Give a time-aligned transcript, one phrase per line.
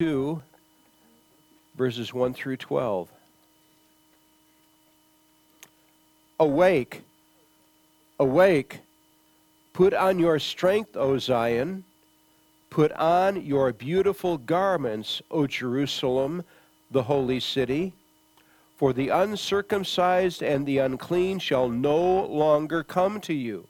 [0.00, 0.40] 2,
[1.76, 3.08] verses 1 through 12.
[6.38, 7.02] Awake,
[8.20, 8.78] awake,
[9.72, 11.82] put on your strength, O Zion,
[12.70, 16.44] put on your beautiful garments, O Jerusalem,
[16.92, 17.92] the holy city.
[18.76, 23.66] For the uncircumcised and the unclean shall no longer come to you.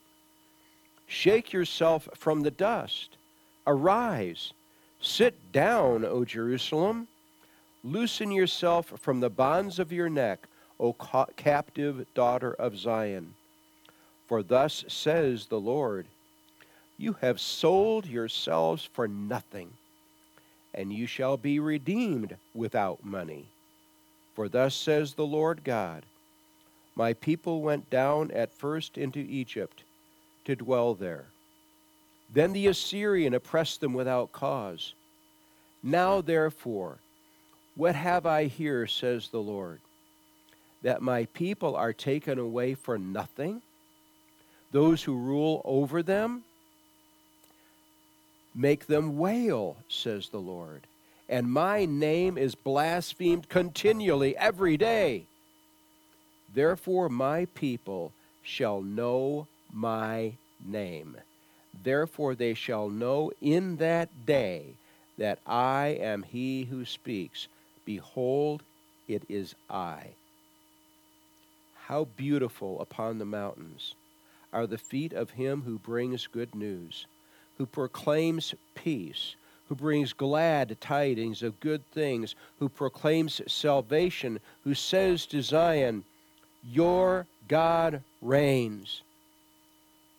[1.07, 3.17] Shake yourself from the dust.
[3.67, 4.53] Arise
[5.01, 7.09] Sit down, O Jerusalem.
[7.85, 10.49] Loosen yourself from the bonds of your neck,
[10.81, 10.93] O
[11.37, 13.35] captive daughter of Zion.
[14.27, 16.07] For thus says the Lord
[16.97, 19.73] You have sold yourselves for nothing,
[20.75, 23.49] and you shall be redeemed without money.
[24.35, 26.05] For thus says the Lord God
[26.97, 29.85] My people went down at first into Egypt
[30.45, 31.27] to dwell there.
[32.33, 34.95] Then the Assyrian oppressed them without cause.
[35.83, 36.99] Now, therefore,
[37.75, 39.81] what have I here, says the Lord?
[40.83, 43.63] That my people are taken away for nothing?
[44.73, 46.45] Those who rule over them?
[48.55, 50.87] Make them wail, says the Lord.
[51.29, 55.27] And my name is blasphemed continually every day.
[56.53, 58.13] Therefore, my people
[58.43, 60.33] shall know my
[60.65, 61.17] name.
[61.83, 64.77] Therefore, they shall know in that day
[65.17, 67.49] that I am he who speaks.
[67.85, 68.63] Behold,
[69.07, 70.15] it is I.
[71.87, 73.95] How beautiful upon the mountains
[74.53, 77.07] are the feet of him who brings good news,
[77.57, 79.37] who proclaims peace,
[79.69, 86.05] who brings glad tidings of good things, who proclaims salvation, who says to Zion,
[86.63, 89.03] Your God reigns.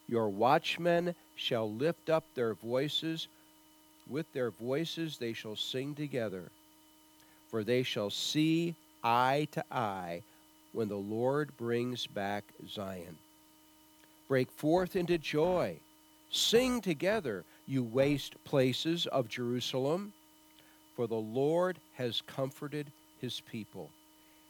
[0.08, 3.28] Your watchmen shall lift up their voices.
[4.10, 6.52] With their voices they shall sing together.
[7.50, 10.22] For they shall see eye to eye
[10.74, 13.18] when the Lord brings back Zion.
[14.28, 15.78] Break forth into joy.
[16.30, 20.14] Sing together, you waste places of Jerusalem.
[20.96, 22.92] For the Lord has comforted
[23.22, 23.90] his people.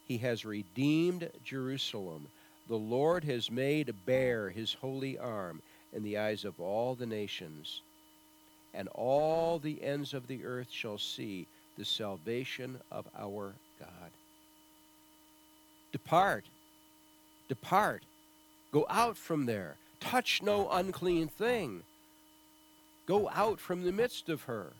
[0.07, 2.27] He has redeemed Jerusalem.
[2.67, 5.61] The Lord has made bare his holy arm
[5.93, 7.81] in the eyes of all the nations.
[8.73, 14.11] And all the ends of the earth shall see the salvation of our God.
[15.91, 16.45] Depart,
[17.47, 18.03] depart,
[18.71, 21.81] go out from there, touch no unclean thing.
[23.07, 24.73] Go out from the midst of her.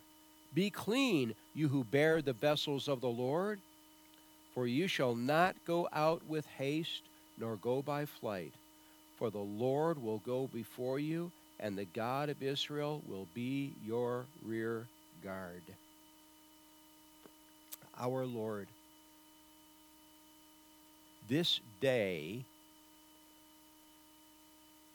[0.54, 3.60] Be clean, you who bear the vessels of the Lord,
[4.54, 7.02] for you shall not go out with haste
[7.38, 8.52] nor go by flight.
[9.20, 14.24] For the Lord will go before you, and the God of Israel will be your
[14.42, 14.86] rear
[15.22, 15.62] guard.
[17.98, 18.66] Our Lord,
[21.28, 22.46] this day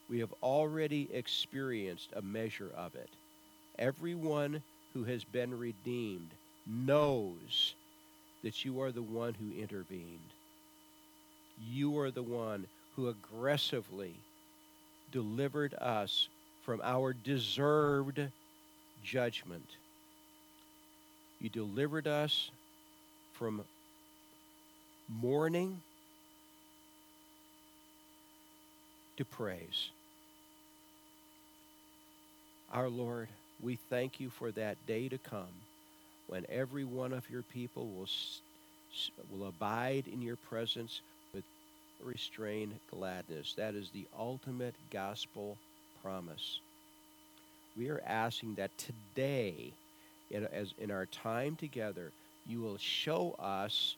[0.10, 3.10] we have already experienced a measure of it.
[3.78, 4.64] Everyone
[4.96, 6.32] who has been redeemed
[6.66, 7.76] knows
[8.44, 10.32] that you are the one who intervened
[11.64, 14.16] you are the one who aggressively
[15.12, 16.30] delivered us
[16.64, 18.22] from our deserved
[19.04, 19.66] judgment.
[21.40, 22.50] You delivered us
[23.34, 23.64] from
[25.10, 25.82] mourning
[29.18, 29.90] to praise.
[32.74, 33.28] Our Lord,
[33.62, 35.54] we thank you for that day to come
[36.28, 38.08] when every one of your people will,
[39.32, 41.02] will abide in your presence
[42.06, 43.54] restrain gladness.
[43.58, 45.58] That is the ultimate gospel
[46.02, 46.60] promise.
[47.78, 49.74] We are asking that today,
[50.32, 52.12] in, as in our time together,
[52.48, 53.96] you will show us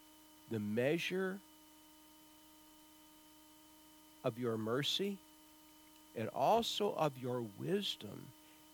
[0.50, 1.38] the measure
[4.24, 5.18] of your mercy
[6.16, 8.28] and also of your wisdom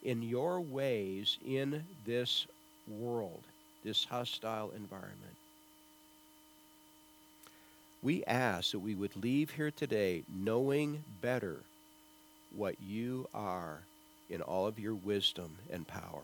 [0.03, 2.47] in your ways in this
[2.87, 3.43] world,
[3.83, 5.35] this hostile environment
[8.03, 11.63] we ask that we would leave here today knowing better
[12.55, 13.79] what you are
[14.29, 16.23] in all of your wisdom and power.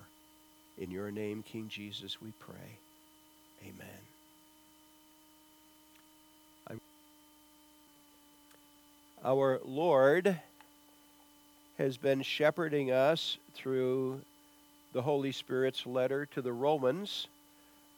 [0.77, 2.77] In your name, King Jesus, we pray.
[3.63, 3.87] Amen.
[9.23, 10.39] Our Lord
[11.77, 14.21] has been shepherding us through
[14.93, 17.27] the Holy Spirit's letter to the Romans.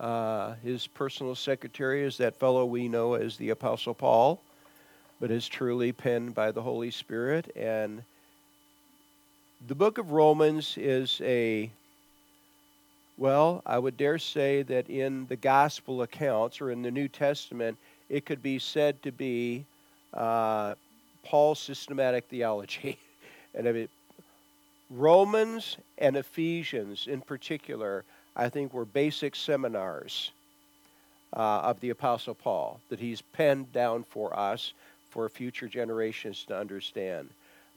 [0.01, 4.41] Uh, his personal secretary is that fellow we know as the Apostle Paul,
[5.19, 7.51] but is truly penned by the Holy Spirit.
[7.55, 8.01] And
[9.67, 11.69] the book of Romans is a
[13.15, 17.77] Well, I would dare say that in the gospel accounts or in the New Testament,
[18.09, 19.65] it could be said to be
[20.15, 20.73] uh,
[21.23, 22.97] Paul's systematic theology.
[23.53, 23.89] and if it,
[24.89, 28.03] Romans and Ephesians, in particular,
[28.35, 30.31] I think were basic seminars
[31.35, 34.73] uh, of the Apostle Paul that he's penned down for us
[35.09, 37.29] for future generations to understand.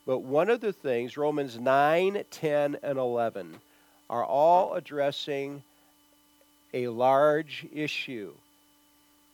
[0.07, 3.57] But one of the things, Romans 9, 10, and 11,
[4.11, 5.63] are all addressing
[6.73, 8.33] a large issue.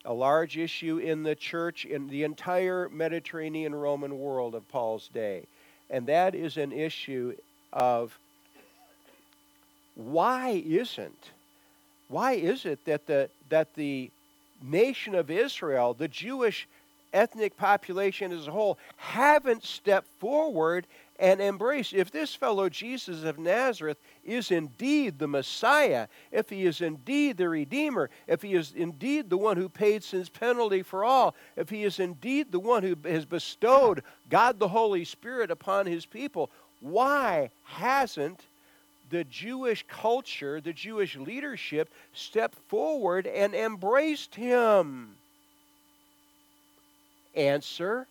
[0.05, 5.45] A large issue in the church, in the entire Mediterranean Roman world of Paul's day.
[5.91, 7.35] And that is an issue
[7.73, 8.17] of
[10.01, 11.31] why isn't
[12.09, 14.11] why is it that the that the
[14.63, 16.69] nation of Israel, the Jewish
[17.13, 20.87] ethnic population as a whole, haven't stepped forward
[21.19, 21.93] and embraced.
[21.93, 27.49] If this fellow Jesus of Nazareth is indeed the Messiah, if he is indeed the
[27.49, 31.85] Redeemer, if he is indeed the one who paid sin's penalty for all, if he
[31.85, 36.51] is indeed the one who has bestowed God the Holy Spirit upon his people,
[36.81, 38.41] why hasn't
[39.11, 45.17] the Jewish culture, the Jewish leadership stepped forward and embraced him?
[47.35, 48.07] Answer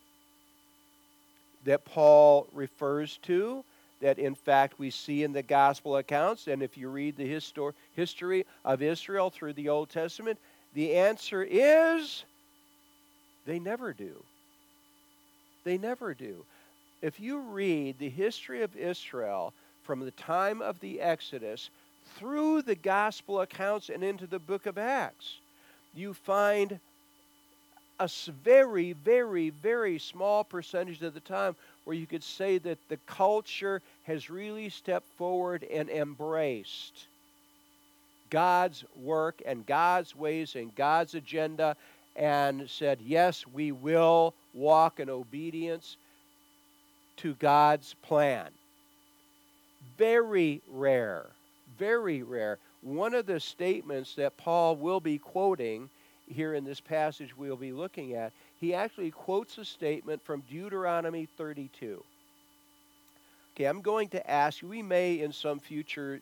[1.66, 3.64] that Paul refers to,
[4.02, 7.74] that in fact we see in the gospel accounts, and if you read the histor-
[7.96, 10.40] history of Israel through the Old Testament,
[10.74, 12.24] the answer is
[13.46, 14.24] they never do.
[15.64, 16.46] They never do.
[17.02, 19.54] If you read the history of Israel
[19.90, 21.72] from the time of the Exodus
[22.16, 25.38] through the gospel accounts and into the book of Acts,
[25.96, 26.80] you find
[28.00, 28.08] a
[28.44, 31.56] very, very, very small percentage of the time
[31.86, 37.08] where you could say that the culture has really stepped forward and embraced
[38.30, 41.76] God's work and God's ways and God's agenda
[42.16, 45.98] and said, yes, we will walk in obedience
[47.18, 48.50] to God's plan.
[50.00, 51.26] Very rare,
[51.78, 52.58] very rare.
[52.82, 55.90] One of the statements that Paul will be quoting
[56.26, 58.32] here in this passage we'll be looking at,
[58.62, 62.02] he actually quotes a statement from Deuteronomy 32.
[63.54, 66.22] Okay, I'm going to ask you, we may in some future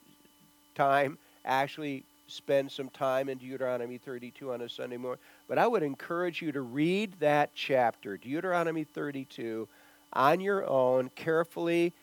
[0.73, 5.83] time actually spend some time in Deuteronomy 32 on a Sunday morning, but I would
[5.83, 9.67] encourage you to read that chapter, Deuteronomy 32,
[10.13, 11.93] on your own, carefully.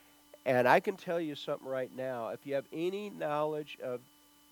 [0.46, 2.28] And I can tell you something right now.
[2.28, 4.00] If you have any knowledge of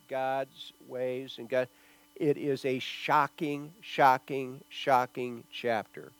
[0.09, 1.69] God's ways and God,
[2.17, 6.13] it is a shocking, shocking, shocking chapter.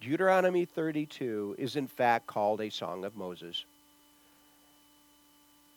[0.00, 3.64] Deuteronomy 32 is in fact called a Song of Moses.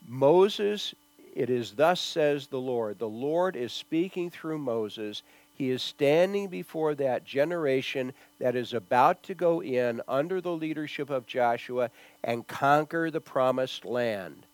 [0.06, 0.94] Moses,
[1.34, 2.98] it is thus says the Lord.
[2.98, 5.22] The Lord is speaking through Moses.
[5.60, 11.10] He is standing before that generation that is about to go in under the leadership
[11.10, 11.90] of Joshua
[12.24, 14.46] and conquer the promised land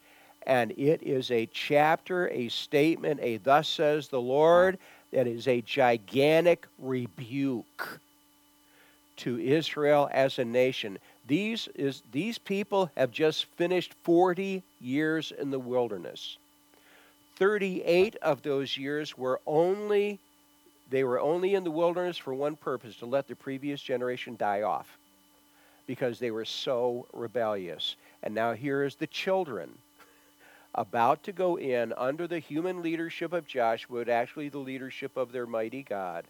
[0.48, 4.78] and it is a chapter, a statement, a thus says the Lord,
[5.12, 8.00] that is a gigantic rebuke
[9.18, 10.98] to Israel as a nation.
[11.28, 16.38] These, is, these people have just finished 40 years in the wilderness.
[17.36, 20.18] 38 of those years were only
[20.88, 24.62] they were only in the wilderness for one purpose to let the previous generation die
[24.62, 24.98] off
[25.86, 27.96] because they were so rebellious.
[28.22, 29.70] And now here is the children
[30.74, 35.46] about to go in under the human leadership of Joshua, actually the leadership of their
[35.46, 36.24] mighty God.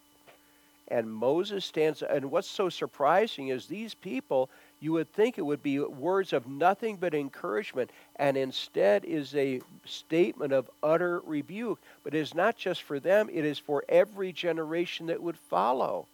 [0.88, 4.48] And Moses stands, and what's so surprising is these people,
[4.80, 9.60] you would think it would be words of nothing but encouragement, and instead is a
[9.84, 11.80] statement of utter rebuke.
[12.04, 16.06] But it is not just for them, it is for every generation that would follow.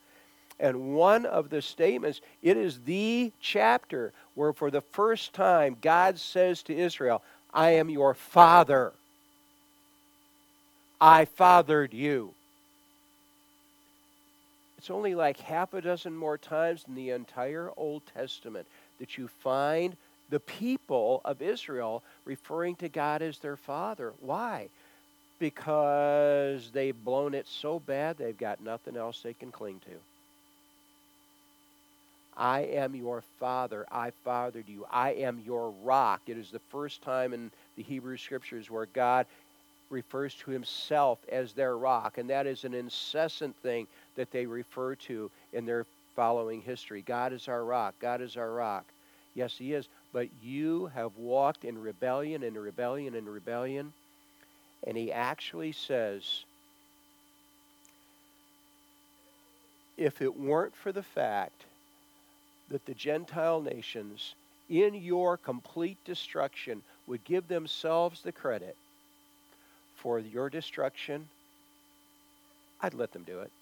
[0.60, 6.18] And one of the statements, it is the chapter where for the first time God
[6.18, 8.92] says to Israel, I am your father.
[11.00, 12.32] I fathered you.
[14.82, 18.66] It's only like half a dozen more times in the entire Old Testament
[18.98, 19.96] that you find
[20.28, 24.12] the people of Israel referring to God as their father.
[24.18, 24.70] Why?
[25.38, 29.92] Because they've blown it so bad they've got nothing else they can cling to.
[32.36, 33.86] I am your father.
[33.88, 34.84] I fathered you.
[34.90, 36.22] I am your rock.
[36.26, 39.26] It is the first time in the Hebrew scriptures where God
[39.90, 42.18] refers to himself as their rock.
[42.18, 47.02] And that is an incessant thing that they refer to in their following history.
[47.02, 47.94] God is our rock.
[48.00, 48.84] God is our rock.
[49.34, 49.88] Yes, he is.
[50.12, 53.92] But you have walked in rebellion and rebellion and rebellion.
[54.86, 56.44] And he actually says,
[59.96, 61.64] if it weren't for the fact
[62.70, 64.34] that the Gentile nations,
[64.68, 68.76] in your complete destruction, would give themselves the credit
[69.96, 71.28] for your destruction,
[72.80, 73.52] I'd let them do it.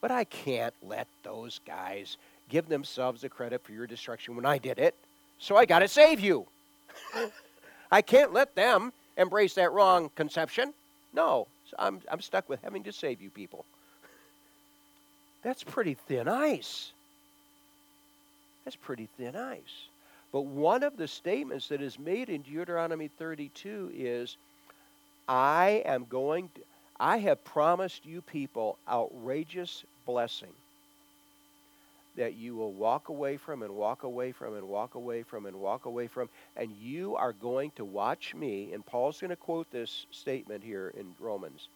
[0.00, 2.16] But I can't let those guys
[2.48, 4.94] give themselves the credit for your destruction when I did it.
[5.38, 6.46] So I got to save you.
[7.92, 10.72] I can't let them embrace that wrong conception.
[11.12, 11.46] No,
[11.78, 13.64] I'm, I'm stuck with having to save you people.
[15.42, 16.92] That's pretty thin ice.
[18.64, 19.88] That's pretty thin ice.
[20.32, 24.36] But one of the statements that is made in Deuteronomy 32 is
[25.28, 26.60] I am going to,
[27.00, 30.52] I have promised you people outrageous blessing
[32.16, 35.56] that you will walk away from and walk away from and walk away from and
[35.56, 36.28] walk away from.
[36.56, 40.92] And you are going to watch me, and Paul's going to quote this statement here
[40.94, 41.68] in Romans.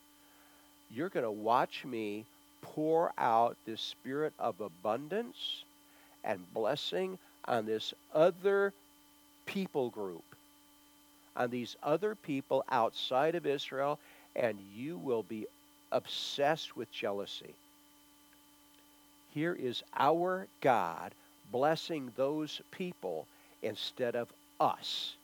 [0.90, 2.26] You're going to watch me
[2.60, 5.64] pour out this spirit of abundance
[6.22, 8.74] and blessing on this other
[9.46, 10.24] people group,
[11.36, 13.98] on these other people outside of Israel,
[14.36, 15.46] and you will be
[15.92, 17.54] obsessed with jealousy.
[19.32, 21.12] Here is our God
[21.50, 23.26] blessing those people
[23.62, 24.28] instead of
[24.60, 25.14] us.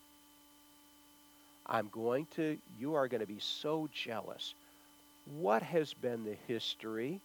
[1.66, 4.54] I'm going to, you are going to be so jealous.
[5.38, 7.20] What has been the history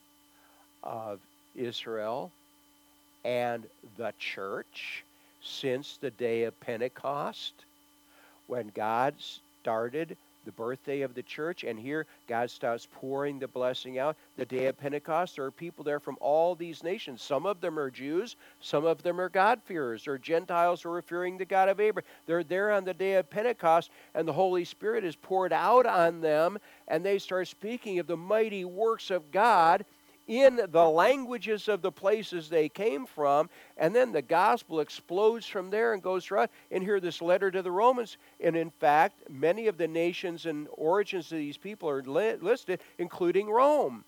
[0.84, 1.20] of
[1.56, 2.32] Israel
[3.24, 3.66] and
[3.98, 5.04] the church
[5.42, 7.54] since the day of Pentecost
[8.48, 9.16] when God
[9.62, 10.16] started
[10.46, 11.64] the birthday of the church.
[11.64, 14.16] And here, God starts pouring the blessing out.
[14.38, 17.22] The day of Pentecost, there are people there from all these nations.
[17.22, 21.38] Some of them are Jews, some of them are God-fearers, or Gentiles who are fearing
[21.38, 22.10] the God of Abraham.
[22.26, 26.22] They're there on the day of Pentecost, and the Holy Spirit is poured out on
[26.22, 29.86] them, and they start speaking of the mighty works of God
[30.28, 35.70] in the languages of the places they came from, and then the gospel explodes from
[35.70, 36.50] there and goes right.
[36.72, 40.68] And here, this letter to the Romans, and in fact, many of the nations and
[40.72, 44.04] origins of these people are li- listed, including Rome.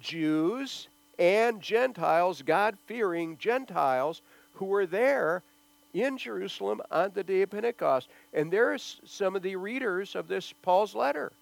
[0.00, 4.20] Jews and Gentiles, God fearing Gentiles,
[4.54, 5.42] who were there
[5.94, 8.08] in Jerusalem on the day of Pentecost.
[8.32, 11.32] And there's some of the readers of this Paul's letter.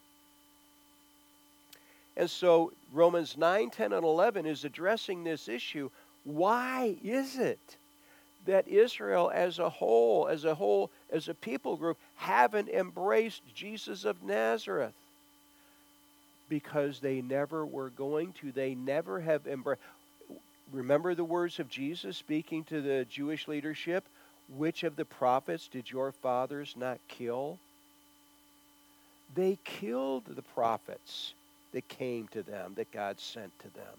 [2.16, 5.90] And so Romans 9, 10, and 11 is addressing this issue.
[6.24, 7.58] Why is it
[8.46, 14.04] that Israel as a whole, as a whole, as a people group, haven't embraced Jesus
[14.04, 14.94] of Nazareth?
[16.48, 18.50] Because they never were going to.
[18.50, 19.80] They never have embraced.
[20.72, 24.04] Remember the words of Jesus speaking to the Jewish leadership?
[24.56, 27.58] Which of the prophets did your fathers not kill?
[29.34, 31.34] They killed the prophets
[31.72, 33.96] that came to them, that God sent to them.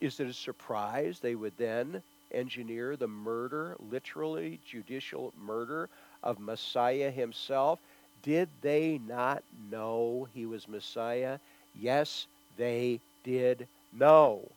[0.00, 5.88] Is it a surprise they would then engineer the murder, literally judicial murder
[6.22, 7.80] of Messiah himself?
[8.22, 11.38] Did they not know he was Messiah?
[11.78, 14.48] Yes, they did know.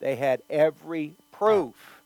[0.00, 2.00] They had every proof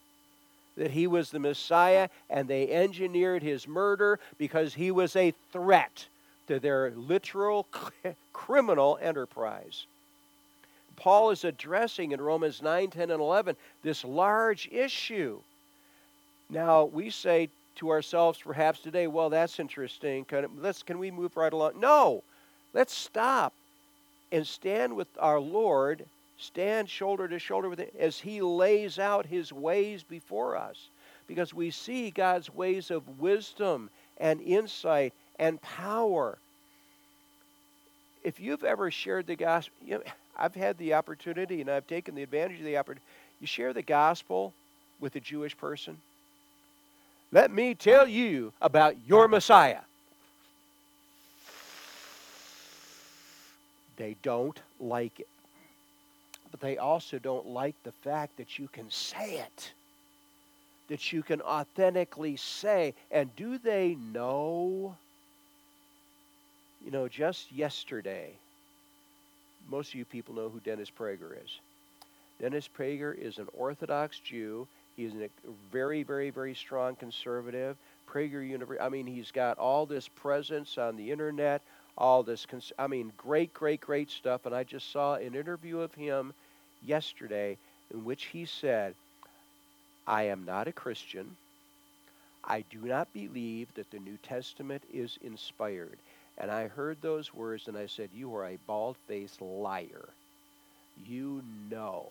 [0.76, 6.07] that he was the Messiah, and they engineered his murder because he was a threat
[6.49, 7.67] to their literal
[8.35, 9.87] criminal enterprise.
[10.97, 15.41] Paul is addressing in Romans 9, 10, and 11 this large issue.
[16.50, 20.25] Now, we say to ourselves perhaps today, well, that's interesting.
[20.26, 21.81] Can, let's, can we move right along?
[21.81, 22.23] No.
[22.73, 23.53] Let's stop
[24.31, 26.05] and stand with our Lord,
[26.38, 30.88] stand shoulder to shoulder with him as he lays out his ways before us.
[31.26, 36.38] Because we see God's ways of wisdom and insight and power.
[38.25, 40.02] If you've ever shared the gospel, you know,
[40.37, 43.04] I've had the opportunity and I've taken the advantage of the opportunity.
[43.40, 44.54] You share the gospel
[44.99, 45.99] with a Jewish person.
[47.31, 49.81] Let me tell you about your Messiah.
[53.97, 55.28] They don't like it.
[56.50, 59.73] But they also don't like the fact that you can say it,
[60.88, 62.95] that you can authentically say.
[63.11, 64.97] And do they know
[66.85, 68.33] you know, just yesterday,
[69.69, 71.59] most of you people know who Dennis Prager is.
[72.41, 74.67] Dennis Prager is an Orthodox Jew.
[74.97, 75.31] He's a
[75.73, 77.76] very, very, very strong conservative.
[78.09, 78.85] Prager University.
[78.85, 81.62] I mean, he's got all this presence on the internet,
[81.97, 82.45] all this.
[82.45, 84.45] Cons- I mean, great, great, great stuff.
[84.45, 86.35] And I just saw an interview of him
[86.85, 87.57] yesterday
[87.93, 88.95] in which he said,
[90.07, 91.37] "I am not a Christian.
[92.45, 95.99] I do not believe that the New Testament is inspired."
[96.38, 100.09] And I heard those words and I said, You are a bald faced liar.
[101.07, 102.07] You know,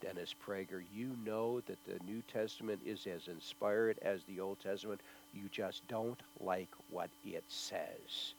[0.00, 5.00] Dennis Prager, you know that the New Testament is as inspired as the Old Testament.
[5.34, 8.34] You just don't like what it says.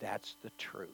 [0.00, 0.88] That's the truth.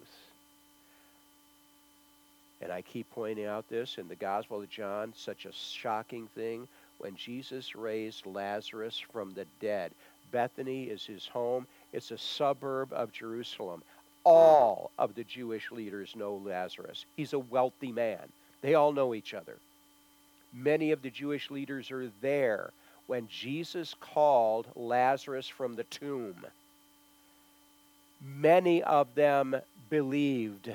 [2.61, 6.67] And I keep pointing out this in the Gospel of John, such a shocking thing
[6.99, 9.93] when Jesus raised Lazarus from the dead.
[10.31, 13.83] Bethany is his home, it's a suburb of Jerusalem.
[14.25, 17.05] All of the Jewish leaders know Lazarus.
[17.17, 18.21] He's a wealthy man.
[18.63, 19.57] They all know each other.
[20.53, 22.71] Many of the Jewish leaders are there
[23.07, 26.37] when Jesus called Lazarus from the tomb.
[28.21, 29.57] Many of them
[29.91, 30.71] believed.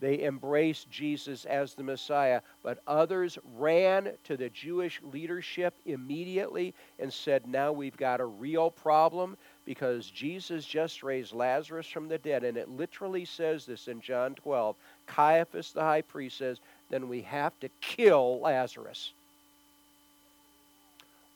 [0.00, 7.12] They embraced Jesus as the Messiah, but others ran to the Jewish leadership immediately and
[7.12, 12.44] said, Now we've got a real problem because Jesus just raised Lazarus from the dead.
[12.44, 14.76] And it literally says this in John 12.
[15.06, 19.12] Caiaphas, the high priest, says, Then we have to kill Lazarus.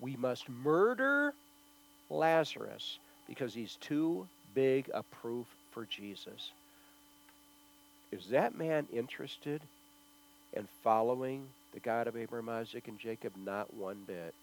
[0.01, 1.33] We must murder
[2.11, 6.51] Lazarus because he's too big a proof for Jesus.
[8.13, 9.61] Is that man interested
[10.53, 13.33] in following the God of Abraham, Isaac, and Jacob?
[13.37, 14.35] Not one bit.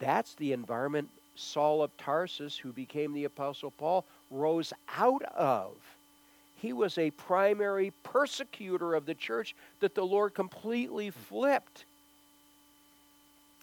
[0.00, 1.08] That's the environment
[1.40, 5.72] Saul of Tarsus, who became the Apostle Paul, rose out of.
[6.60, 11.20] He was a primary persecutor of the church that the Lord completely hmm.
[11.28, 11.84] flipped.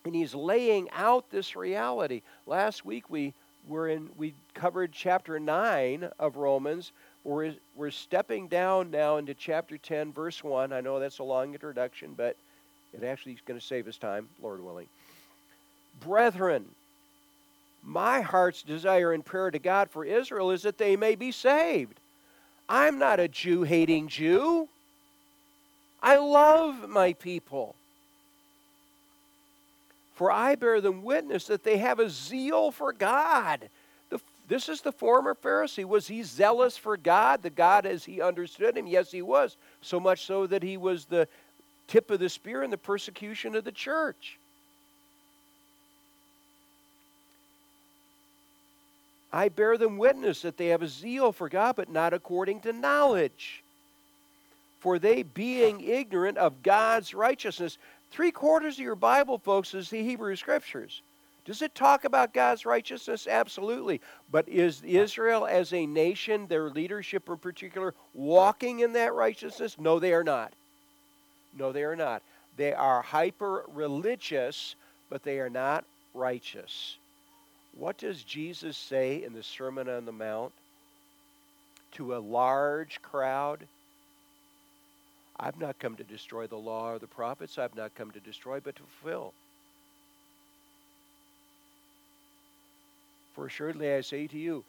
[0.05, 2.21] And he's laying out this reality.
[2.45, 3.33] Last week we
[3.67, 6.91] were in we covered chapter 9 of Romans.
[7.23, 10.71] We're, we're stepping down now into chapter 10, verse 1.
[10.71, 12.37] I know that's a long introduction, but
[12.93, 14.87] it actually is going to save us time, Lord willing.
[15.99, 16.65] Brethren,
[17.87, 22.01] my heart's desire and prayer to God for Israel is that they may be saved.
[22.67, 24.67] I'm not a Jew hating Jew.
[26.03, 27.75] I love my people.
[30.15, 33.69] For I bear them witness that they have a zeal for God.
[34.09, 34.19] The,
[34.49, 35.85] this is the former Pharisee.
[35.85, 38.87] Was he zealous for God, the God as he understood him?
[38.87, 39.55] Yes, he was.
[39.81, 41.29] So much so that he was the
[41.87, 44.37] tip of the spear in the persecution of the church.
[49.37, 52.73] I bear them witness that they have a zeal for God, but not according to
[52.73, 53.63] knowledge.
[54.79, 57.77] For they, being ignorant of God's righteousness,
[58.11, 61.01] Three quarters of your Bible, folks, is the Hebrew Scriptures.
[61.45, 63.27] Does it talk about God's righteousness?
[63.27, 64.01] Absolutely.
[64.31, 69.77] But is Israel as a nation, their leadership in particular, walking in that righteousness?
[69.79, 70.51] No, they are not.
[71.57, 72.21] No, they are not.
[72.57, 74.75] They are hyper religious,
[75.09, 76.97] but they are not righteous.
[77.77, 80.51] What does Jesus say in the Sermon on the Mount
[81.93, 83.67] to a large crowd?
[85.39, 87.59] I've not come to destroy the law or the prophets.
[87.59, 89.33] I've not come to destroy, but to fulfill.
[93.35, 94.63] For assuredly I say to you,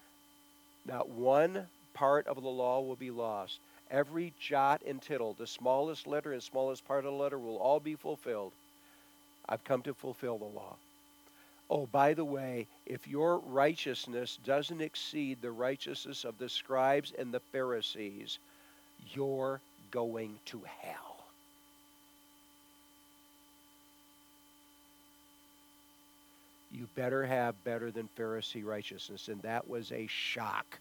[0.87, 3.59] not one part of the law will be lost.
[3.91, 7.81] Every jot and tittle, the smallest letter and smallest part of the letter, will all
[7.81, 8.53] be fulfilled.
[9.49, 10.77] I've come to fulfill the law.
[11.71, 17.33] Oh, by the way, if your righteousness doesn't exceed the righteousness of the scribes and
[17.33, 18.39] the Pharisees,
[19.15, 21.27] you're going to hell.
[26.71, 29.29] You better have better than Pharisee righteousness.
[29.29, 30.81] And that was a shock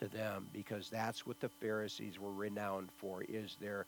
[0.00, 3.86] to them because that's what the Pharisees were renowned for is their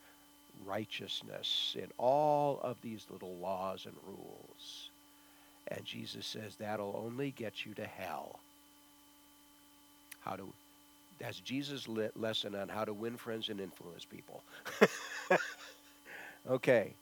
[0.67, 4.91] righteousness in all of these little laws and rules.
[5.69, 8.41] And Jesus says that'll only get you to hell.
[10.21, 10.53] How to
[11.19, 14.43] that's Jesus' lesson on how to win friends and influence people.
[16.51, 16.93] okay.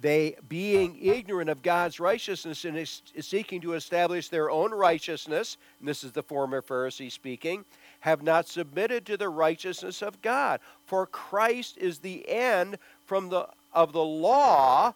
[0.00, 5.88] They, being ignorant of God's righteousness and is seeking to establish their own righteousness, and
[5.88, 7.64] this is the former Pharisee speaking,
[8.00, 10.60] have not submitted to the righteousness of God.
[10.86, 14.94] For Christ is the end from the, of the law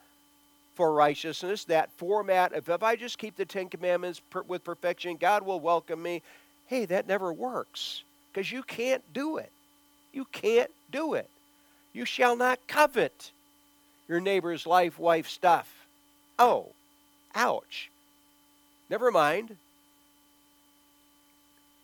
[0.74, 5.16] for righteousness, that format of if I just keep the Ten Commandments per, with perfection,
[5.16, 6.22] God will welcome me.
[6.66, 9.50] Hey, that never works because you can't do it.
[10.12, 11.28] You can't do it.
[11.92, 13.30] You shall not covet
[14.08, 15.86] your neighbor's life, wife, stuff.
[16.38, 16.72] Oh,
[17.34, 17.90] ouch.
[18.90, 19.56] Never mind.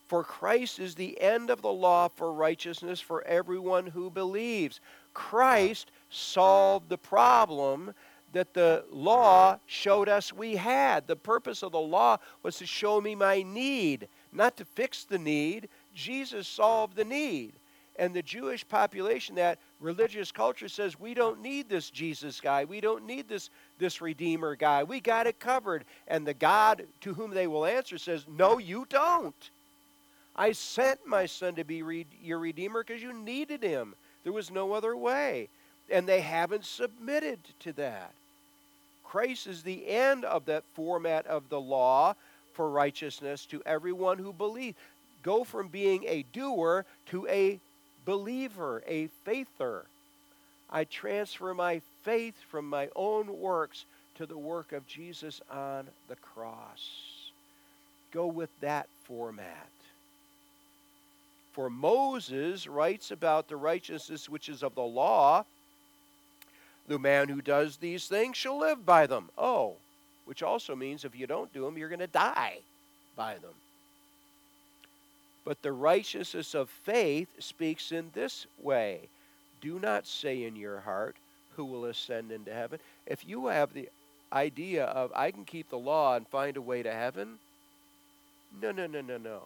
[0.09, 4.81] For Christ is the end of the law for righteousness for everyone who believes.
[5.14, 7.94] Christ solved the problem
[8.33, 11.07] that the law showed us we had.
[11.07, 15.19] The purpose of the law was to show me my need, not to fix the
[15.19, 15.69] need.
[15.95, 17.53] Jesus solved the need.
[17.99, 22.64] And the Jewish population, that religious culture says, we don't need this Jesus guy.
[22.64, 24.85] We don't need this, this Redeemer guy.
[24.85, 25.85] We got it covered.
[26.09, 29.51] And the God to whom they will answer says, no, you don't.
[30.35, 33.95] I sent my son to be re- your Redeemer because you needed him.
[34.25, 35.49] There was no other way.
[35.90, 38.12] And they haven't submitted to that.
[39.11, 42.14] Christ is the end of that format of the law
[42.53, 44.77] for righteousness to everyone who believes.
[45.25, 47.59] Go from being a doer to a
[48.05, 49.85] believer, a faither.
[50.70, 56.16] I transfer my faith from my own works to the work of Jesus on the
[56.16, 57.33] cross.
[58.12, 59.68] Go with that format.
[61.53, 65.44] For Moses writes about the righteousness which is of the law
[66.88, 69.31] the man who does these things shall live by them.
[69.38, 69.75] Oh,
[70.25, 72.59] which also means if you don't do them, you're going to die
[73.16, 73.55] by them.
[75.45, 79.09] But the righteousness of faith speaks in this way
[79.61, 81.16] Do not say in your heart,
[81.57, 82.79] Who will ascend into heaven?
[83.07, 83.88] If you have the
[84.33, 87.38] idea of, I can keep the law and find a way to heaven,
[88.61, 89.43] no, no, no, no, no.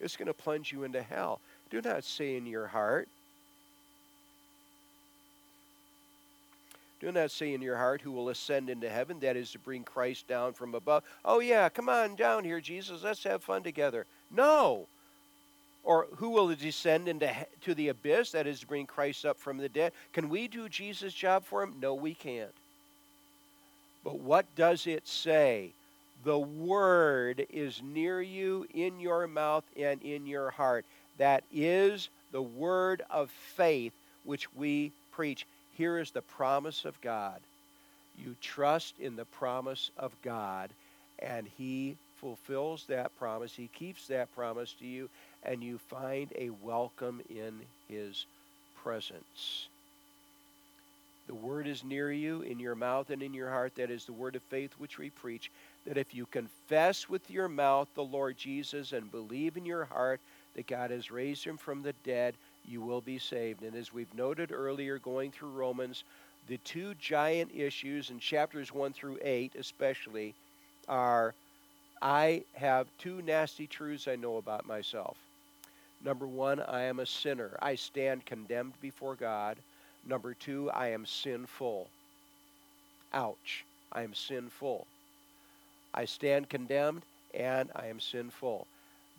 [0.00, 1.40] It's going to plunge you into hell.
[1.70, 3.08] Do not say in your heart,
[7.02, 9.18] Do not say in your heart, Who will ascend into heaven?
[9.18, 11.02] That is to bring Christ down from above.
[11.24, 13.02] Oh, yeah, come on down here, Jesus.
[13.02, 14.06] Let's have fun together.
[14.30, 14.86] No.
[15.82, 17.28] Or who will descend into
[17.62, 18.30] to the abyss?
[18.30, 19.92] That is to bring Christ up from the dead.
[20.12, 21.74] Can we do Jesus' job for him?
[21.80, 22.54] No, we can't.
[24.04, 25.72] But what does it say?
[26.22, 30.84] The word is near you, in your mouth and in your heart.
[31.18, 35.46] That is the word of faith which we preach.
[35.76, 37.40] Here is the promise of God.
[38.18, 40.70] You trust in the promise of God,
[41.18, 43.54] and He fulfills that promise.
[43.54, 45.08] He keeps that promise to you,
[45.42, 48.26] and you find a welcome in His
[48.82, 49.68] presence.
[51.26, 53.76] The word is near you, in your mouth and in your heart.
[53.76, 55.50] That is the word of faith which we preach.
[55.86, 60.20] That if you confess with your mouth the Lord Jesus and believe in your heart
[60.54, 62.34] that God has raised him from the dead,
[62.68, 63.62] you will be saved.
[63.62, 66.04] And as we've noted earlier, going through Romans,
[66.48, 70.34] the two giant issues in chapters 1 through 8, especially,
[70.88, 71.34] are
[72.00, 75.16] I have two nasty truths I know about myself.
[76.04, 77.56] Number one, I am a sinner.
[77.62, 79.56] I stand condemned before God.
[80.04, 81.88] Number two, I am sinful.
[83.12, 83.64] Ouch.
[83.92, 84.86] I am sinful.
[85.94, 87.02] I stand condemned
[87.34, 88.66] and I am sinful.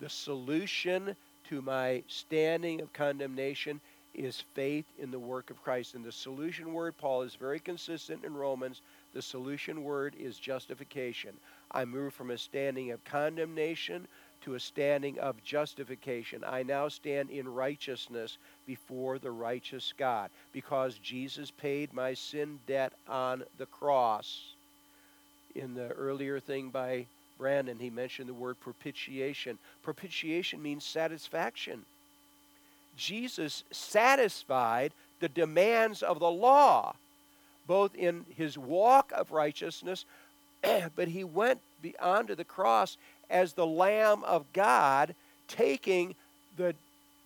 [0.02, 1.16] The solution
[1.54, 3.80] to my standing of condemnation
[4.16, 5.94] is faith in the work of Christ.
[5.94, 8.82] And the solution word, Paul is very consistent in Romans.
[9.14, 11.30] The solution word is justification.
[11.70, 14.08] I move from a standing of condemnation
[14.42, 16.44] to a standing of justification.
[16.44, 22.94] I now stand in righteousness before the righteous God because Jesus paid my sin debt
[23.08, 24.56] on the cross.
[25.54, 27.06] In the earlier thing by
[27.38, 29.58] Brandon, he mentioned the word propitiation.
[29.82, 31.84] Propitiation means satisfaction.
[32.96, 36.96] Jesus satisfied the demands of the law,
[37.68, 40.06] both in his walk of righteousness,
[40.96, 42.98] but he went beyond to the cross
[43.30, 45.16] as the Lamb of God,
[45.48, 46.16] taking
[46.58, 46.76] the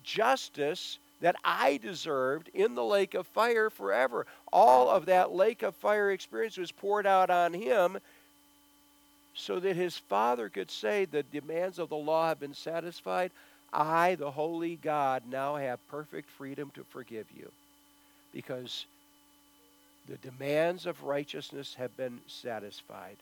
[0.03, 4.25] justice that I deserved in the lake of fire forever.
[4.53, 7.97] All of that lake of fire experience was poured out on him
[9.37, 13.31] so that his father could say, The demands of the law have been satisfied.
[13.71, 17.51] I, the holy God, now have perfect freedom to forgive you
[18.33, 18.85] because
[20.07, 23.17] the demands of righteousness have been satisfied.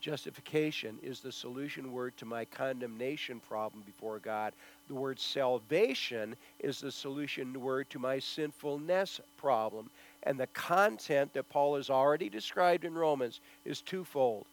[0.00, 4.52] Justification is the solution word to my condemnation problem before God.
[4.88, 9.90] The word salvation is the solution word to my sinfulness problem.
[10.26, 14.44] And the content that Paul has already described in Romans is twofold.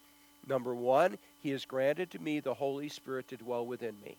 [0.47, 4.15] Number one, he has granted to me the Holy Spirit to dwell within me,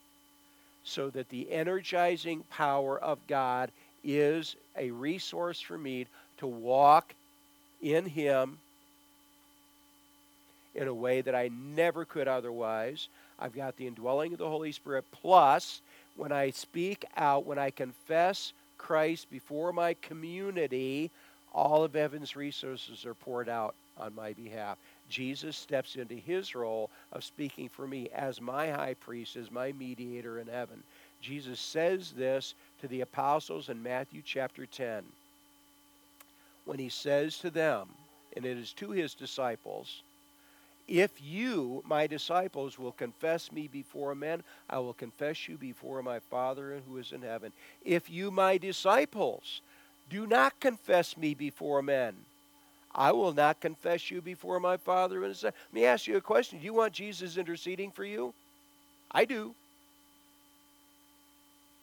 [0.83, 3.71] so that the energizing power of God
[4.03, 6.07] is a resource for me
[6.39, 7.15] to walk
[7.81, 8.59] in Him
[10.75, 13.09] in a way that I never could otherwise.
[13.39, 15.81] I've got the indwelling of the Holy Spirit, plus,
[16.17, 21.11] when I speak out, when I confess Christ before my community,
[21.55, 24.79] all of heaven's resources are poured out on my behalf.
[25.11, 29.73] Jesus steps into his role of speaking for me as my high priest, as my
[29.73, 30.83] mediator in heaven.
[31.23, 35.05] Jesus says this to the apostles in Matthew chapter 10.
[36.67, 37.89] when he says to them,
[38.37, 40.03] and it is to his disciples,
[40.89, 46.21] if you, my disciples, will confess me before men, I will confess you before my
[46.21, 47.53] Father who is in heaven.
[47.85, 49.63] If you, my disciples,
[50.11, 52.15] do not confess me before men,
[52.95, 55.43] I will not confess you before my Father heaven.
[55.43, 56.59] Let me ask you a question.
[56.59, 58.33] Do you want Jesus interceding for you?
[59.11, 59.55] I do.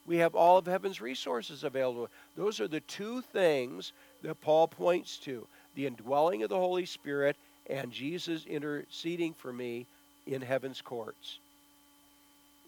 [0.05, 2.09] We have all of heaven's resources available.
[2.35, 3.91] Those are the two things
[4.23, 7.35] that Paul points to the indwelling of the Holy Spirit
[7.69, 9.85] and Jesus interceding for me
[10.25, 11.39] in heaven's courts.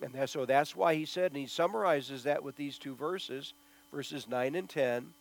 [0.01, 3.53] And that, so that's why he said, and he summarizes that with these two verses,
[3.91, 5.13] verses 9 and 10.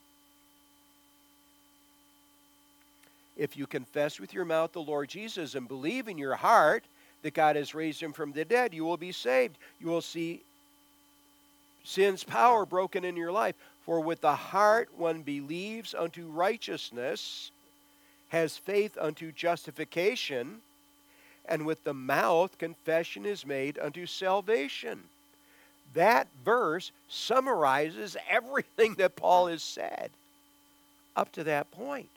[3.36, 6.84] If you confess with your mouth the Lord Jesus and believe in your heart
[7.22, 9.56] that God has raised him from the dead, you will be saved.
[9.80, 10.42] You will see
[11.84, 13.54] sin's power broken in your life.
[13.84, 17.50] For with the heart one believes unto righteousness
[18.28, 20.58] has faith unto justification,
[21.46, 25.00] and with the mouth confession is made unto salvation.
[25.94, 30.10] That verse summarizes everything that Paul has said
[31.14, 32.08] up to that point.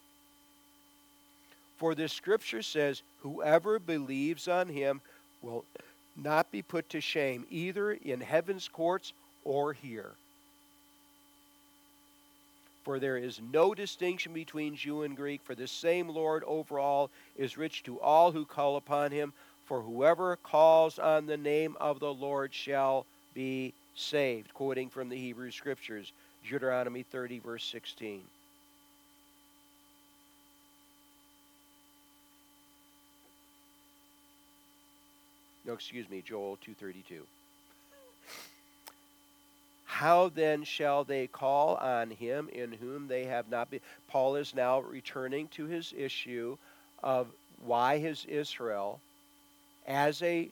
[1.78, 5.02] For the scripture says, Whoever believes on him
[5.42, 5.66] will
[6.16, 10.12] not be put to shame, either in heaven's courts or here.
[12.84, 17.10] For there is no distinction between Jew and Greek, for the same Lord over all
[17.36, 19.34] is rich to all who call upon him.
[19.66, 24.54] For whoever calls on the name of the Lord shall be saved.
[24.54, 26.14] Quoting from the Hebrew Scriptures,
[26.48, 28.22] Deuteronomy 30, verse 16.
[35.66, 37.26] No, excuse me, Joel 232.
[39.86, 43.80] How then shall they call on him in whom they have not been?
[44.10, 46.58] Paul is now returning to his issue
[47.02, 47.28] of
[47.66, 49.00] why is Israel,
[49.88, 50.50] as a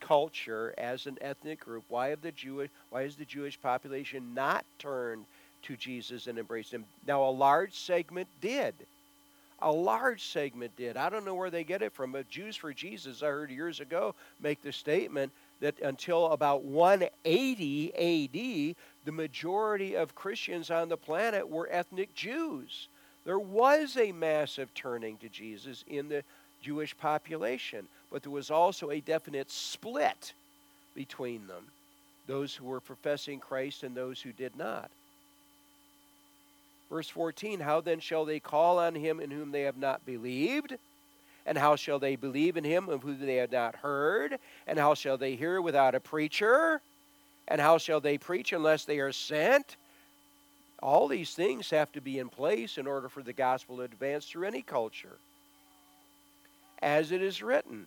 [0.00, 4.64] culture, as an ethnic group, why have the Jewish, why is the Jewish population not
[4.78, 5.24] turned
[5.64, 6.84] to Jesus and embraced him?
[7.06, 8.74] Now, a large segment did.
[9.60, 10.96] A large segment did.
[10.96, 13.80] I don't know where they get it from, but Jews for Jesus, I heard years
[13.80, 20.96] ago make the statement that until about 180 AD, the majority of Christians on the
[20.96, 22.88] planet were ethnic Jews.
[23.24, 26.22] There was a massive turning to Jesus in the
[26.62, 30.32] Jewish population, but there was also a definite split
[30.94, 31.64] between them
[32.26, 34.90] those who were professing Christ and those who did not.
[36.90, 40.76] Verse 14 How then shall they call on him in whom they have not believed?
[41.44, 44.38] And how shall they believe in him of whom they have not heard?
[44.66, 46.80] And how shall they hear without a preacher?
[47.46, 49.76] And how shall they preach unless they are sent?
[50.82, 54.26] All these things have to be in place in order for the gospel to advance
[54.26, 55.16] through any culture.
[56.82, 57.86] As it is written,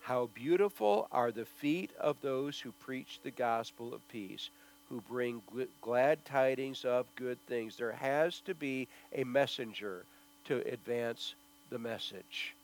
[0.00, 4.50] How beautiful are the feet of those who preach the gospel of peace,
[4.88, 5.42] who bring
[5.82, 7.76] glad tidings of good things.
[7.76, 10.04] There has to be a messenger
[10.46, 11.34] to advance
[11.70, 12.54] the message.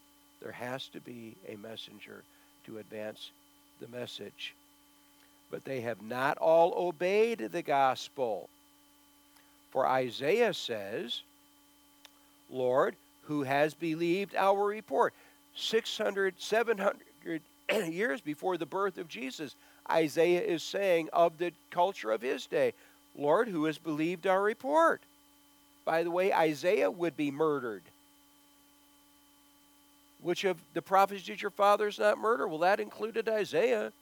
[0.43, 2.23] There has to be a messenger
[2.67, 3.31] to advance
[3.81, 4.55] the message.
[5.51, 8.49] But they have not all obeyed the gospel.
[9.71, 11.23] For Isaiah says,
[12.51, 15.13] Lord, who has believed our report?
[15.57, 17.43] 600, 700
[17.91, 19.55] years before the birth of Jesus,
[19.91, 22.73] Isaiah is saying of the culture of his day,
[23.17, 25.01] Lord, who has believed our report?
[25.85, 27.83] By the way, Isaiah would be murdered
[30.25, 32.49] which of the prophets did your fathers not murder?
[32.49, 33.93] Well, that included Isaiah.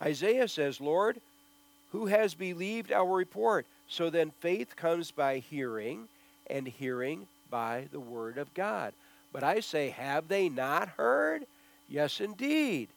[0.00, 1.20] Isaiah says, Lord,
[1.92, 3.66] who has believed our report?
[3.86, 6.08] So then faith comes by hearing,
[6.48, 8.94] and hearing by the word of God.
[9.30, 11.44] But I say, have they not heard?
[11.86, 12.88] Yes, indeed.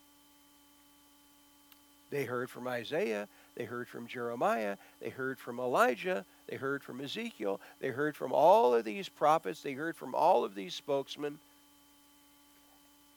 [2.13, 7.01] They heard from Isaiah, they heard from Jeremiah, they heard from Elijah, they heard from
[7.01, 7.59] Ezekiel.
[7.79, 9.63] They heard from all of these prophets.
[9.63, 11.39] They heard from all of these spokesmen.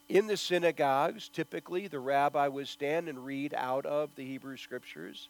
[0.08, 5.28] In the synagogues, typically, the rabbi would stand and read out of the Hebrew Scriptures.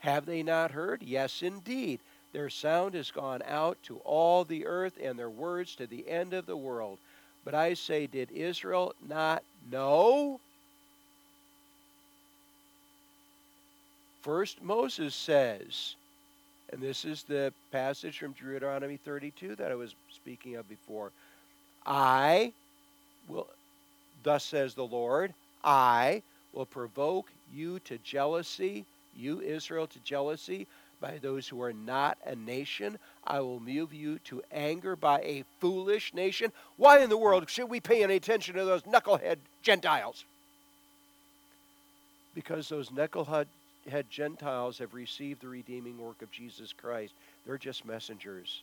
[0.00, 1.02] Have they not heard?
[1.02, 2.00] Yes, indeed.
[2.32, 6.32] Their sound has gone out to all the earth and their words to the end
[6.32, 6.98] of the world.
[7.44, 10.40] But I say, did Israel not know?
[14.28, 15.94] First, Moses says,
[16.70, 21.12] and this is the passage from Deuteronomy 32 that I was speaking of before.
[21.86, 22.52] I
[23.26, 23.46] will,
[24.22, 25.32] thus says the Lord,
[25.64, 28.84] I will provoke you to jealousy,
[29.16, 30.66] you Israel to jealousy,
[31.00, 32.98] by those who are not a nation.
[33.26, 36.52] I will move you to anger by a foolish nation.
[36.76, 40.26] Why in the world should we pay any attention to those knucklehead Gentiles?
[42.34, 43.46] Because those knucklehead
[44.10, 47.14] Gentiles have received the redeeming work of Jesus Christ.
[47.46, 48.62] They're just messengers.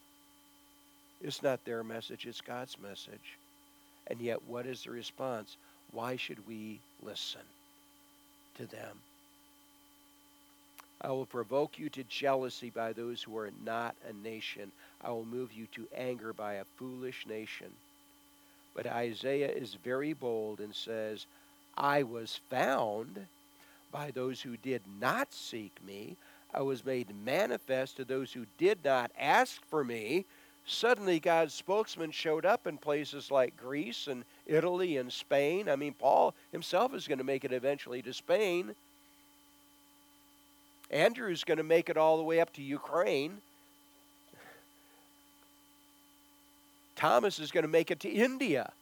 [1.22, 3.38] It's not their message, it's God's message.
[4.08, 5.58] And yet, what is the response?
[5.92, 7.42] Why should we listen
[8.58, 8.98] to them?
[11.02, 14.72] I will provoke you to jealousy by those who are not a nation.
[15.04, 17.72] I will move you to anger by a foolish nation.
[18.76, 21.26] But Isaiah is very bold and says,
[21.78, 23.28] I was found
[23.96, 26.18] by those who did not seek me.
[26.54, 30.26] I was made manifest to those who did not ask for me.
[30.66, 35.70] Suddenly, God's spokesman showed up in places like Greece and Italy and Spain.
[35.70, 38.76] I mean, Paul himself is going to make it eventually to Spain.
[40.92, 43.38] Andrew's going to make it all the way up to Ukraine.
[46.98, 48.74] Thomas is going to make it to India.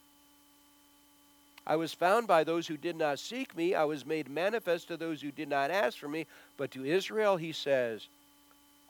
[1.65, 3.73] I was found by those who did not seek me.
[3.73, 6.25] I was made manifest to those who did not ask for me.
[6.57, 8.07] But to Israel, he says,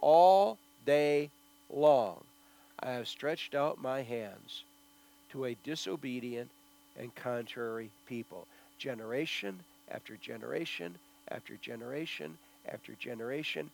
[0.01, 1.29] All day
[1.69, 2.23] long
[2.79, 4.63] I have stretched out my hands
[5.31, 6.49] to a disobedient
[6.99, 8.47] and contrary people.
[8.79, 9.59] Generation
[9.91, 10.95] after generation
[11.29, 13.69] after generation after generation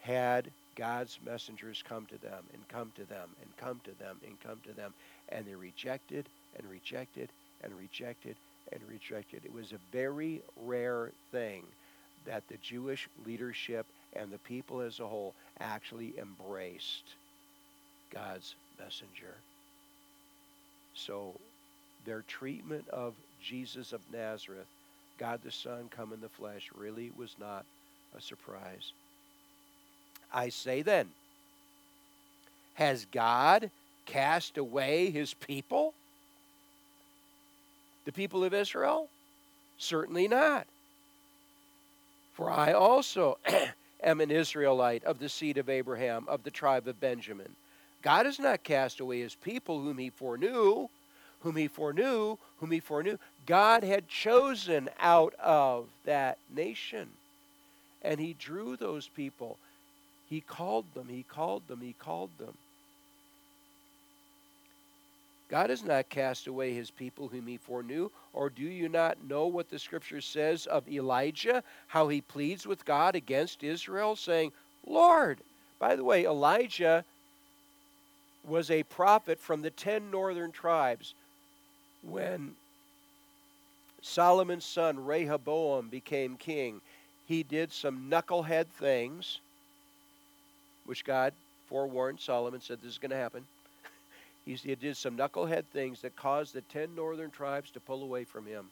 [0.00, 4.40] had God's messengers come to them and come to them and come to them and
[4.40, 4.92] come to them.
[5.28, 6.26] And they rejected
[6.58, 7.30] and rejected
[7.62, 8.36] and rejected
[8.72, 9.42] and rejected.
[9.44, 11.64] It was a very rare thing
[12.26, 17.04] that the Jewish leadership and the people as a whole actually embraced
[18.12, 19.34] God's messenger.
[20.94, 21.34] So
[22.04, 24.66] their treatment of Jesus of Nazareth,
[25.18, 27.64] God the Son come in the flesh, really was not
[28.16, 28.92] a surprise.
[30.32, 31.08] I say then,
[32.74, 33.70] has God
[34.06, 35.94] cast away his people?
[38.04, 39.08] The people of Israel?
[39.78, 40.66] Certainly not.
[42.34, 43.38] For I also
[44.02, 47.54] am an Israelite of the seed of Abraham, of the tribe of Benjamin.
[48.02, 50.88] God has not cast away his people whom he foreknew,
[51.40, 53.18] whom he foreknew, whom he foreknew.
[53.46, 57.08] God had chosen out of that nation
[58.02, 59.56] and he drew those people.
[60.28, 62.54] He called them, he called them, he called them.
[65.52, 68.10] God has not cast away his people whom he foreknew.
[68.32, 72.84] Or do you not know what the scripture says of Elijah, how he pleads with
[72.84, 74.52] God against Israel, saying,
[74.86, 75.40] Lord,
[75.78, 77.04] by the way, Elijah
[78.48, 81.14] was a prophet from the ten northern tribes
[82.02, 82.56] when
[84.00, 86.80] Solomon's son Rehoboam became king
[87.26, 89.38] he did some knucklehead things,
[90.84, 91.32] which God
[91.66, 93.46] forewarned Solomon, said this is going to happen.
[94.44, 98.46] He did some knucklehead things that caused the ten northern tribes to pull away from
[98.46, 98.66] him.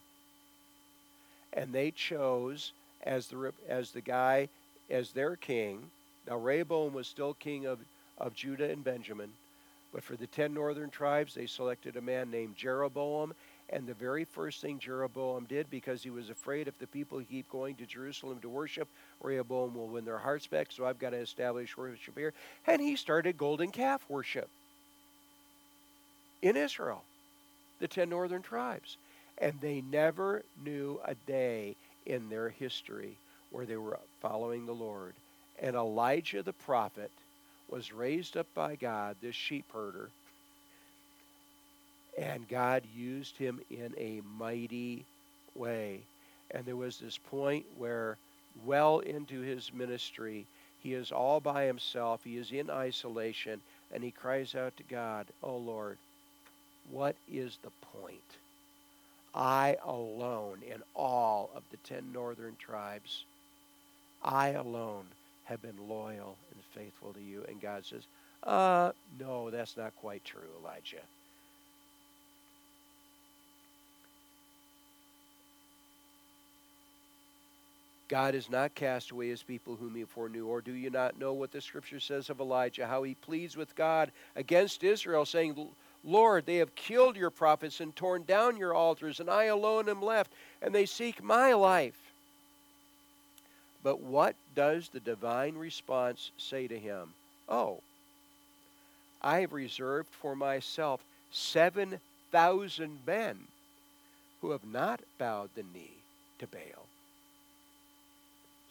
[1.53, 4.49] And they chose as the, as the guy,
[4.89, 5.79] as their king.
[6.27, 7.79] Now, Rehoboam was still king of,
[8.17, 9.31] of Judah and Benjamin.
[9.93, 13.33] But for the ten northern tribes, they selected a man named Jeroboam,
[13.69, 17.49] and the very first thing Jeroboam did, because he was afraid if the people keep
[17.49, 18.87] going to Jerusalem to worship,
[19.21, 22.33] Rehoboam will win their hearts back, so I've got to establish worship here.
[22.67, 24.49] And he started golden calf worship
[26.41, 27.03] in Israel,
[27.79, 28.97] the ten northern tribes.
[29.37, 31.75] And they never knew a day
[32.05, 33.17] in their history
[33.51, 35.13] where they were following the Lord.
[35.61, 37.11] And Elijah the prophet
[37.69, 40.09] was raised up by God, this sheep herder
[42.17, 45.05] and God used him in a mighty
[45.55, 46.01] way.
[46.51, 48.17] And there was this point where,
[48.65, 50.45] well into his ministry,
[50.83, 53.61] he is all by himself, he is in isolation,
[53.93, 55.97] and he cries out to God, Oh Lord,
[56.91, 58.17] what is the point?
[59.33, 63.23] I alone in all of the ten northern tribes,
[64.23, 65.05] I alone
[65.45, 67.43] have been loyal and faithful to you.
[67.47, 68.03] And God says,
[68.43, 71.01] uh, no, that's not quite true, Elijah.
[78.09, 80.45] God has not cast away his people whom he foreknew.
[80.45, 83.73] Or do you not know what the scripture says of Elijah, how he pleads with
[83.73, 85.55] God against Israel, saying,
[86.03, 90.01] Lord, they have killed your prophets and torn down your altars, and I alone am
[90.01, 90.31] left,
[90.61, 92.13] and they seek my life.
[93.83, 97.13] But what does the divine response say to him?
[97.47, 97.81] Oh,
[99.21, 103.39] I have reserved for myself 7,000 men
[104.41, 105.97] who have not bowed the knee
[106.39, 106.87] to Baal.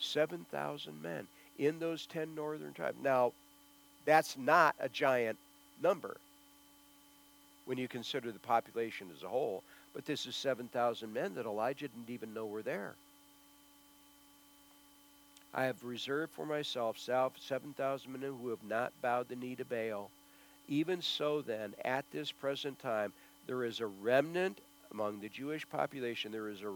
[0.00, 1.26] 7,000 men.
[1.58, 2.96] in those 10 northern tribes.
[3.02, 3.32] Now,
[4.06, 5.36] that's not a giant
[5.82, 6.16] number
[7.64, 9.62] when you consider the population as a whole,
[9.94, 12.94] but this is 7,000 men that Elijah didn't even know were there.
[15.52, 20.10] I have reserved for myself 7,000 men who have not bowed the knee to Baal.
[20.68, 23.12] Even so, then, at this present time,
[23.46, 24.58] there is a remnant
[24.92, 26.68] among the Jewish population, there is a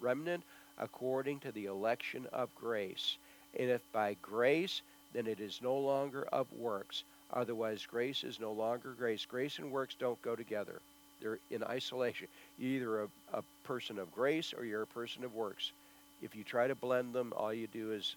[0.00, 0.42] remnant
[0.78, 3.16] according to the election of grace.
[3.58, 7.04] And if by grace, then it is no longer of works.
[7.32, 9.24] Otherwise, grace is no longer grace.
[9.24, 10.80] Grace and works don't go together,
[11.20, 12.26] they're in isolation.
[12.58, 15.72] You're either a, a person of grace or you're a person of works.
[16.22, 18.14] If you try to blend them, all you do is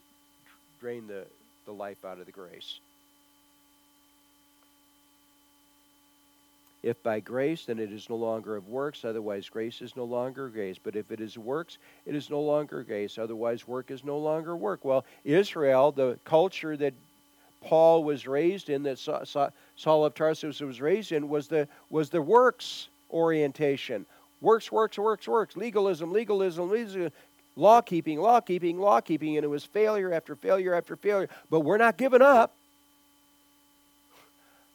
[0.81, 1.25] drain the,
[1.65, 2.79] the life out of the grace.
[6.83, 10.49] If by grace, then it is no longer of works, otherwise grace is no longer
[10.49, 10.75] grace.
[10.83, 14.53] But if it is works, it is no longer grace, otherwise work is no longer
[14.57, 14.83] work.
[14.83, 16.93] Well, Israel, the culture that
[17.63, 22.21] Paul was raised in, that Saul of Tarsus was raised in, was the, was the
[22.21, 24.05] works orientation.
[24.41, 25.55] Works, works, works, works.
[25.55, 27.11] Legalism, legalism, legalism.
[27.55, 29.37] Law keeping, law keeping, law keeping.
[29.37, 31.29] And it was failure after failure after failure.
[31.49, 32.53] But we're not giving up.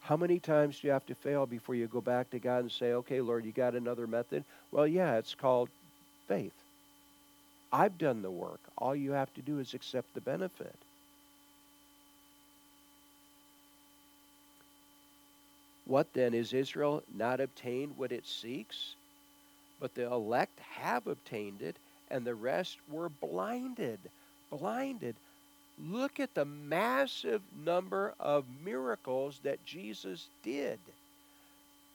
[0.01, 2.71] How many times do you have to fail before you go back to God and
[2.71, 4.43] say, okay, Lord, you got another method?
[4.71, 5.69] Well, yeah, it's called
[6.27, 6.53] faith.
[7.71, 8.59] I've done the work.
[8.79, 10.73] All you have to do is accept the benefit.
[15.89, 16.35] What then?
[16.35, 18.93] Is Israel not obtained what it seeks?
[19.79, 21.77] But the elect have obtained it,
[22.11, 23.97] and the rest were blinded.
[24.51, 25.15] Blinded.
[25.83, 30.77] Look at the massive number of miracles that Jesus did.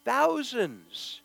[0.04, 1.20] Thousands.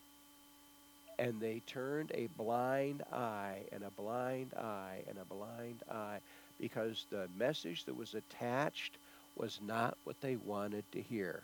[1.18, 6.20] And they turned a blind eye and a blind eye and a blind eye
[6.60, 8.92] because the message that was attached
[9.36, 11.42] was not what they wanted to hear.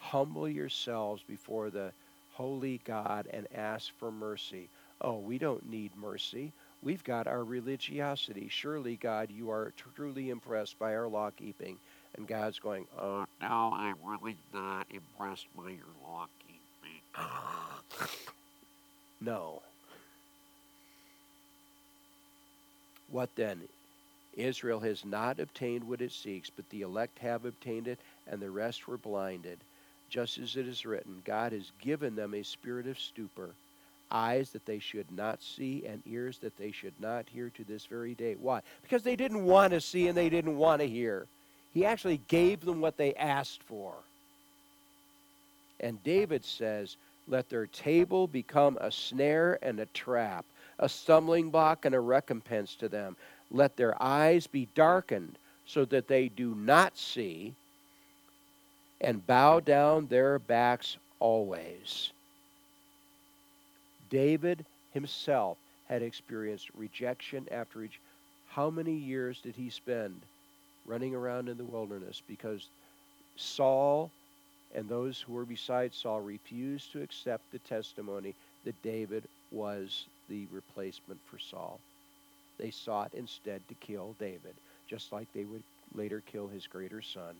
[0.00, 1.92] Humble yourselves before the
[2.32, 4.68] holy God and ask for mercy.
[5.00, 6.52] Oh, we don't need mercy.
[6.82, 8.48] We've got our religiosity.
[8.50, 11.76] Surely, God, you are truly impressed by our law keeping.
[12.16, 17.00] And God's going, Oh, no, I'm really not impressed by your law keeping.
[19.20, 19.62] no.
[23.10, 23.60] What then?
[24.34, 28.50] Israel has not obtained what it seeks, but the elect have obtained it, and the
[28.50, 29.58] rest were blinded.
[30.10, 33.50] Just as it is written, God has given them a spirit of stupor
[34.10, 37.86] eyes that they should not see and ears that they should not hear to this
[37.86, 38.34] very day.
[38.34, 38.60] Why?
[38.82, 41.26] Because they didn't want to see and they didn't want to hear.
[41.72, 43.94] He actually gave them what they asked for.
[45.78, 46.96] And David says,
[47.28, 50.44] Let their table become a snare and a trap,
[50.78, 53.16] a stumbling block and a recompense to them.
[53.50, 57.54] Let their eyes be darkened so that they do not see,
[59.00, 62.10] and bow down their backs always.
[64.10, 65.56] David himself
[65.88, 67.98] had experienced rejection after each.
[68.48, 70.20] How many years did he spend
[70.86, 72.66] running around in the wilderness because
[73.36, 74.10] Saul
[74.74, 78.34] and those who were beside Saul refused to accept the testimony
[78.64, 81.80] that David was the replacement for Saul.
[82.58, 84.54] They sought instead to kill David,
[84.88, 85.62] just like they would
[85.94, 87.34] later kill his greater son,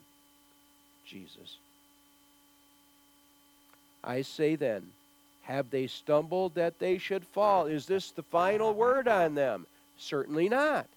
[1.05, 1.57] Jesus.
[4.03, 4.83] I say then,
[5.43, 7.65] have they stumbled that they should fall?
[7.65, 9.65] Is this the final word on them?
[9.97, 10.87] Certainly not.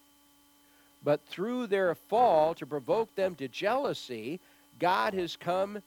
[1.02, 4.40] But through their fall, to provoke them to jealousy,
[4.78, 5.82] God has come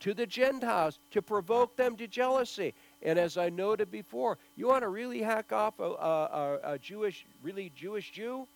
[0.00, 2.74] to the Gentiles to provoke them to jealousy.
[3.02, 7.24] And as I noted before, you want to really hack off a, a, a Jewish,
[7.42, 8.46] really Jewish Jew?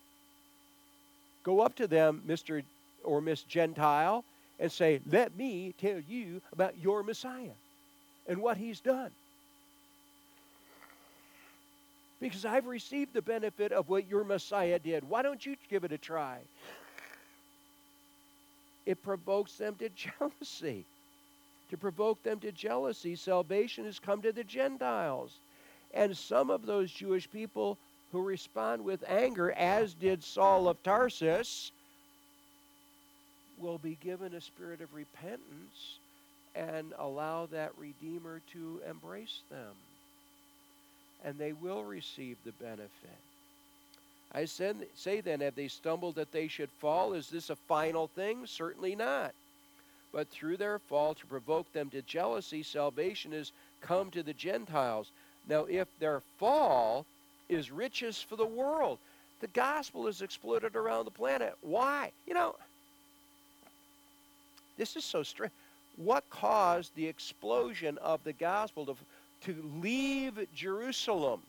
[1.42, 2.62] Go up to them, Mr.
[3.04, 4.24] or Miss Gentile,
[4.58, 7.56] and say, Let me tell you about your Messiah
[8.28, 9.10] and what he's done
[12.20, 15.08] because I've received the benefit of what your Messiah did.
[15.08, 16.38] Why don't you give it a try?
[18.86, 19.88] It provokes them to
[20.18, 20.84] jealousy.
[21.70, 25.32] To provoke them to jealousy, salvation has come to the Gentiles.
[25.92, 27.76] And some of those Jewish people
[28.12, 31.72] who respond with anger, as did Saul of Tarsus,
[33.58, 35.98] will be given a spirit of repentance
[36.54, 39.74] and allow that Redeemer to embrace them
[41.24, 42.90] and they will receive the benefit.
[44.32, 47.14] I said, say then, have they stumbled that they should fall?
[47.14, 48.46] Is this a final thing?
[48.46, 49.32] Certainly not.
[50.12, 55.10] But through their fall, to provoke them to jealousy, salvation has come to the Gentiles.
[55.48, 57.06] Now, if their fall
[57.48, 58.98] is riches for the world,
[59.40, 61.54] the gospel is exploded around the planet.
[61.60, 62.10] Why?
[62.26, 62.56] You know,
[64.76, 65.52] this is so strange.
[65.96, 68.96] What caused the explosion of the gospel to,
[69.44, 71.40] to leave Jerusalem?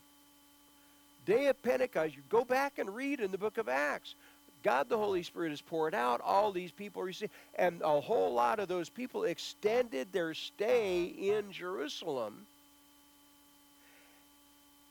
[1.26, 4.14] Day of Pentecost, you go back and read in the book of Acts.
[4.62, 6.20] God the Holy Spirit is poured out.
[6.22, 11.52] All these people receive, and a whole lot of those people extended their stay in
[11.52, 12.46] Jerusalem.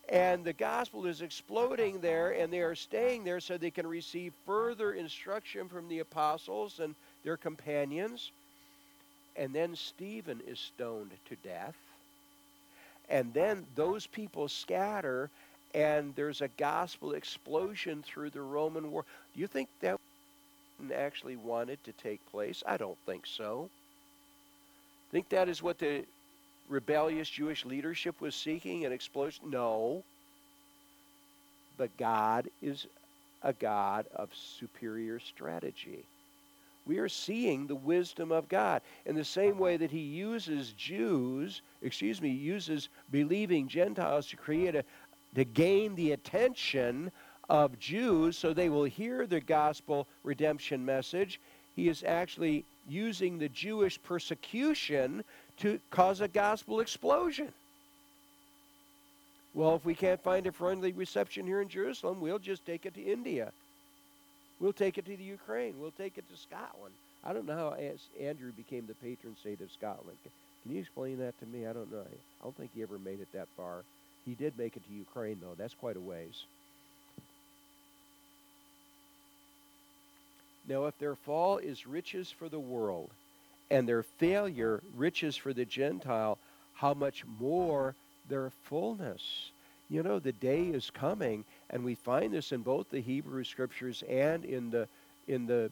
[0.09, 4.31] And the gospel is exploding there, and they are staying there so they can receive
[4.45, 6.95] further instruction from the apostles and
[7.27, 8.31] their companions.
[9.35, 11.75] And then Stephen is stoned to death.
[13.09, 15.29] And then those people scatter,
[15.73, 19.05] and there's a gospel explosion through the Roman world.
[19.35, 19.99] Do you think that
[20.95, 22.63] actually wanted to take place?
[22.65, 23.69] I don't think so.
[25.11, 26.05] Think that is what the
[26.69, 29.49] rebellious Jewish leadership was seeking an explosion?
[29.49, 30.01] No.
[31.77, 32.87] But God is
[33.43, 36.05] a God of superior strategy.
[36.87, 39.79] We are seeing the wisdom of God in the same way uh-huh.
[39.79, 44.83] that He uses Jews, excuse me, uses believing Gentiles to create a,
[45.35, 47.11] to gain the attention
[47.49, 51.39] of Jews so they will hear the gospel redemption message.
[51.75, 55.23] He is actually using the Jewish persecution
[55.57, 57.51] to cause a gospel explosion.
[59.53, 62.93] Well, if we can't find a friendly reception here in Jerusalem, we'll just take it
[62.93, 63.51] to India.
[64.59, 65.75] We'll take it to the Ukraine.
[65.79, 66.93] We'll take it to Scotland.
[67.23, 67.77] I don't know how
[68.19, 70.17] Andrew became the patron saint of Scotland.
[70.63, 71.67] Can you explain that to me?
[71.67, 72.01] I don't know.
[72.01, 73.83] I don't think he ever made it that far.
[74.25, 75.55] He did make it to Ukraine, though.
[75.57, 76.43] That's quite a ways.
[80.67, 83.09] Now, if their fall is riches for the world,
[83.69, 86.37] and their failure riches for the Gentile,
[86.73, 87.95] how much more
[88.29, 89.21] their fullness.
[89.89, 94.03] You know, the day is coming, and we find this in both the Hebrew scriptures
[94.09, 94.87] and in the
[95.27, 95.69] in the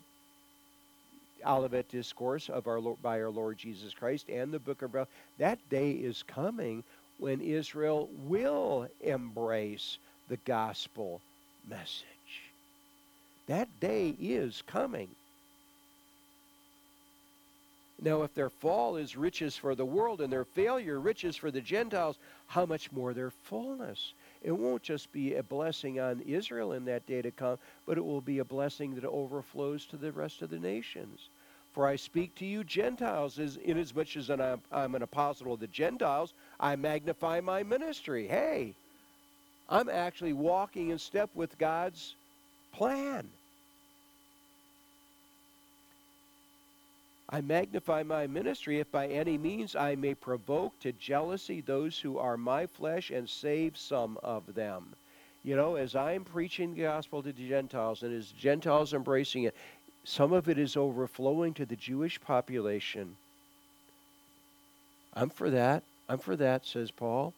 [1.46, 5.14] Olivet discourse of our Lord, by our Lord Jesus Christ and the book of Revelation.
[5.38, 6.84] That day is coming
[7.18, 11.22] when Israel will embrace the gospel
[11.70, 12.04] message.
[13.48, 15.08] That day is coming.
[18.02, 21.62] Now, if their fall is riches for the world and their failure riches for the
[21.62, 22.18] Gentiles,
[22.48, 24.12] how much more their fullness?
[24.46, 28.06] It won't just be a blessing on Israel in that day to come, but it
[28.06, 31.30] will be a blessing that overflows to the rest of the nations.
[31.74, 35.68] For I speak to you Gentiles, as inasmuch as I'm, I'm an apostle of the
[35.68, 38.28] Gentiles, I magnify my ministry.
[38.28, 38.76] Hey,
[39.68, 42.14] I'm actually walking in step with God's
[42.72, 43.28] plan.
[47.30, 52.20] I magnify my ministry if by any means I may provoke to jealousy those who
[52.20, 54.96] are my flesh and save some of them.
[55.44, 59.56] You know, as I'm preaching the gospel to the Gentiles and as Gentiles embracing it,
[60.04, 63.16] some of it is overflowing to the Jewish population.
[65.14, 65.84] I'm for that.
[66.08, 67.34] I'm for that, says Paul.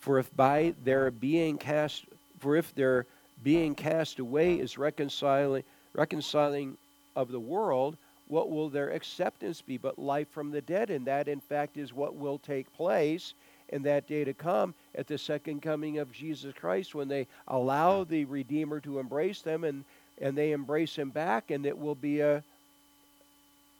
[0.00, 2.04] For if by their being cast,
[2.40, 3.06] for if their
[3.44, 6.76] being cast away is reconciling, reconciling
[7.14, 10.90] of the world, what will their acceptance be but life from the dead?
[10.90, 13.34] And that, in fact, is what will take place
[13.68, 18.04] in that day to come at the second coming of Jesus Christ when they allow
[18.04, 19.84] the Redeemer to embrace them and,
[20.20, 22.42] and they embrace him back, and it will be a,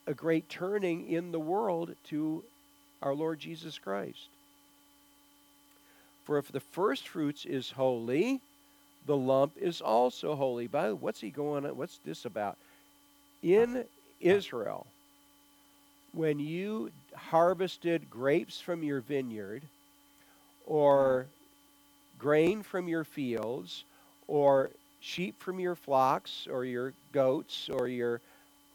[0.05, 2.43] a great turning in the world to
[3.01, 4.27] our Lord Jesus Christ.
[6.25, 8.41] For if the first fruits is holy,
[9.05, 10.67] the lump is also holy.
[10.67, 11.77] By the what's he going on?
[11.77, 12.57] What's this about?
[13.43, 13.85] In
[14.19, 14.87] Israel,
[16.13, 19.63] when you harvested grapes from your vineyard,
[20.65, 21.27] or
[22.17, 23.83] grain from your fields,
[24.27, 28.21] or sheep from your flocks, or your goats, or your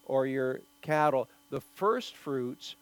[0.07, 2.75] or your cattle, the first fruits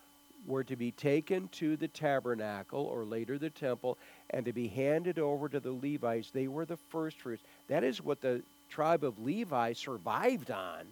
[0.46, 3.98] were to be taken to the tabernacle or later the temple
[4.30, 6.30] and to be handed over to the Levites.
[6.30, 7.42] They were the first fruits.
[7.68, 10.86] That is what the tribe of Levi survived on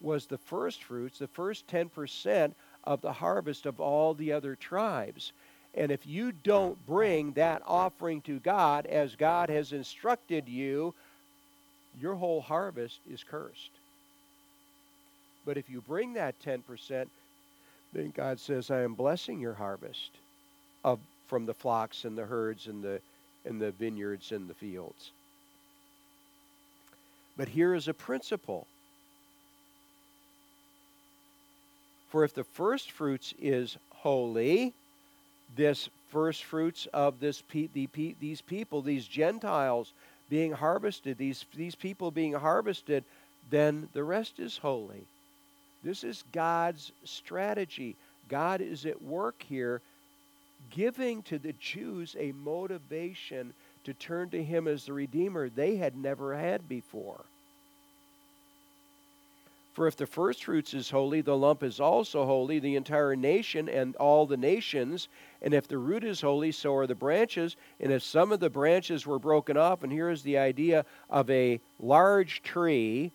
[0.00, 2.52] was the first fruits, the first 10%
[2.84, 5.32] of the harvest of all the other tribes.
[5.74, 10.94] And if you don't bring that offering to God as God has instructed you,
[12.00, 13.70] your whole harvest is cursed.
[15.44, 17.06] But if you bring that 10%,
[17.92, 20.10] then God says, I am blessing your harvest
[20.84, 20.98] of
[21.30, 23.00] from the flocks and the herds and the
[23.46, 25.12] and the vineyards and the fields.
[27.36, 28.66] But here is a principle.
[32.10, 34.74] For if the first fruits is holy,
[35.56, 39.92] this first fruits of this pe- the pe- these people, these Gentiles
[40.28, 43.04] being harvested, these, these people being harvested,
[43.48, 45.06] then the rest is holy.
[45.82, 47.96] This is God's strategy.
[48.28, 49.80] God is at work here,
[50.70, 53.54] giving to the Jews a motivation
[53.84, 57.24] to turn to Him as the Redeemer they had never had before.
[59.72, 63.68] For if the first fruits is holy, the lump is also holy, the entire nation
[63.68, 65.08] and all the nations.
[65.40, 67.56] And if the root is holy, so are the branches.
[67.78, 71.30] And if some of the branches were broken off, and here is the idea of
[71.30, 73.12] a large tree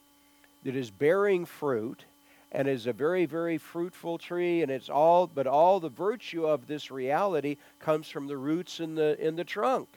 [0.63, 2.05] that is bearing fruit
[2.51, 6.67] and is a very, very fruitful tree, and it's all, but all the virtue of
[6.67, 9.89] this reality comes from the roots in the in the trunk.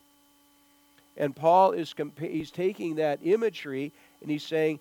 [1.16, 3.92] And Paul is he's taking that imagery
[4.22, 4.78] and he's saying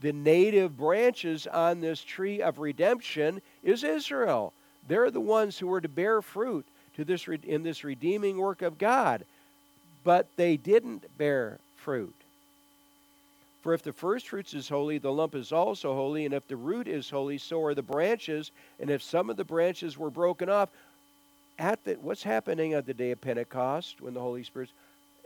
[0.00, 4.52] the native branches on this tree of redemption is Israel.
[4.88, 6.66] They're the ones who were to bear fruit
[6.96, 9.24] to this in this redeeming work of God.
[10.04, 12.14] But they didn't bear fruit.
[13.62, 16.56] For if the first fruits is holy, the lump is also holy, and if the
[16.56, 18.50] root is holy, so are the branches.
[18.80, 20.68] And if some of the branches were broken off,
[21.58, 24.70] at the, what's happening at the day of Pentecost when the Holy Spirit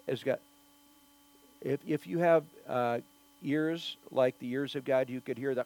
[0.06, 0.40] has got?
[1.62, 2.98] If if you have uh,
[3.42, 5.64] ears like the ears of God, you could hear the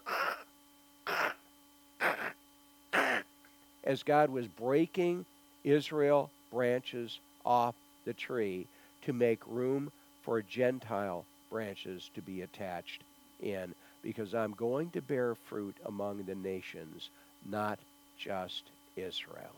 [3.83, 5.25] as God was breaking
[5.65, 8.67] Israel branches off the tree
[9.03, 9.91] to make room
[10.23, 13.03] for Gentile branches to be attached
[13.43, 17.11] in, because I'm going to bear fruit among the nations,
[17.49, 17.79] not
[18.19, 18.63] just
[18.97, 19.55] Israel.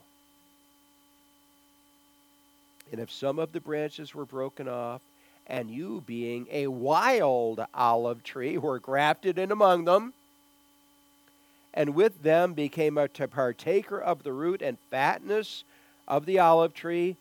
[2.90, 5.00] And if some of the branches were broken off,
[5.46, 10.12] and you, being a wild olive tree, were grafted in among them,
[11.74, 15.64] and with them became a partaker of the root and fatness
[16.06, 17.16] of the olive tree.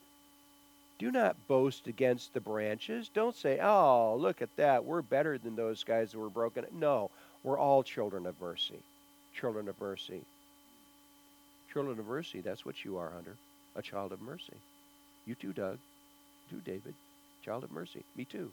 [1.01, 3.09] Do not boast against the branches.
[3.11, 4.85] Don't say, oh, look at that.
[4.85, 6.63] We're better than those guys that were broken.
[6.71, 7.09] No,
[7.43, 8.79] we're all children of mercy.
[9.33, 10.21] Children of mercy.
[11.73, 13.35] Children of mercy, that's what you are, Hunter.
[13.75, 14.53] A child of mercy.
[15.25, 15.79] You too, Doug.
[16.51, 16.93] You too, David
[17.41, 18.03] child of mercy.
[18.15, 18.51] Me too.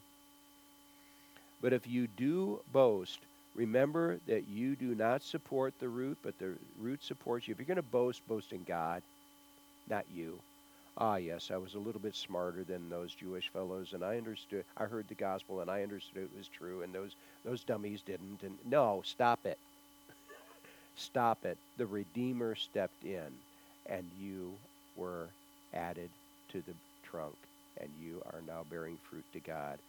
[1.61, 3.19] But if you do boast,
[3.55, 7.51] remember that you do not support the root, but the root supports you.
[7.51, 9.01] If you're going to boast, boast in God,
[9.89, 10.39] not you.
[10.99, 14.65] Ah, yes, I was a little bit smarter than those Jewish fellows, and I understood.
[14.77, 18.43] I heard the gospel, and I understood it was true, and those those dummies didn't.
[18.43, 19.57] And no, stop it.
[20.95, 21.59] stop it.
[21.77, 23.41] The Redeemer stepped in,
[23.85, 24.59] and you
[24.95, 25.35] were
[25.73, 26.11] added
[26.49, 27.37] to the trunk
[27.77, 29.79] and you are now bearing fruit to God.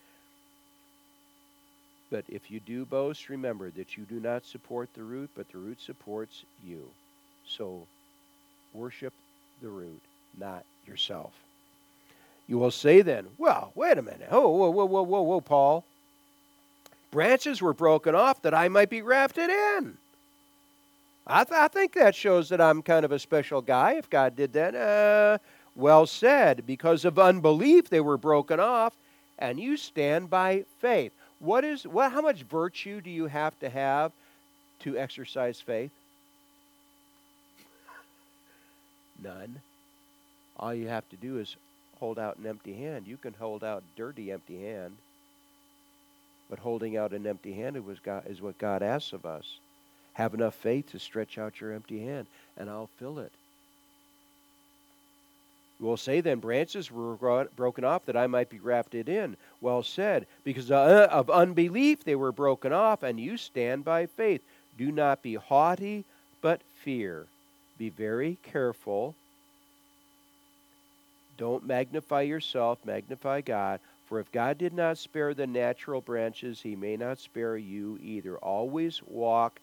[2.10, 5.58] But if you do boast, remember that you do not support the root, but the
[5.58, 6.94] root supports you.
[7.44, 7.88] So
[8.72, 9.14] worship
[9.60, 10.02] the root,
[10.34, 11.32] not yourself.
[12.48, 14.28] You will say then, well, wait a minute.
[14.30, 15.84] Oh, whoa, whoa, whoa, whoa, whoa, Paul.
[17.10, 19.96] Branches were broken off that I might be grafted in.
[21.26, 24.34] I, th- I think that shows that I'm kind of a special guy if God
[24.34, 24.74] did that.
[24.74, 25.38] Uh,
[25.76, 26.66] well said.
[26.66, 28.94] Because of unbelief, they were broken off,
[29.38, 31.12] and you stand by faith.
[31.38, 32.12] What is what?
[32.12, 34.12] How much virtue do you have to have
[34.80, 35.92] to exercise faith?
[39.22, 39.60] None.
[40.60, 41.56] All you have to do is
[41.98, 43.06] hold out an empty hand.
[43.06, 44.96] You can hold out dirty, empty hand.
[46.50, 47.82] But holding out an empty hand
[48.26, 49.58] is what God asks of us.
[50.12, 52.26] Have enough faith to stretch out your empty hand,
[52.58, 53.32] and I'll fill it.
[55.78, 59.36] You will say then, branches were broken off that I might be grafted in.
[59.62, 60.26] Well said.
[60.44, 64.42] Because uh, of unbelief they were broken off, and you stand by faith.
[64.76, 66.04] Do not be haughty,
[66.42, 67.24] but fear.
[67.78, 69.14] Be very careful.
[71.40, 73.80] Don't magnify yourself, magnify God.
[74.04, 78.36] For if God did not spare the natural branches, he may not spare you either.
[78.36, 79.58] Always walk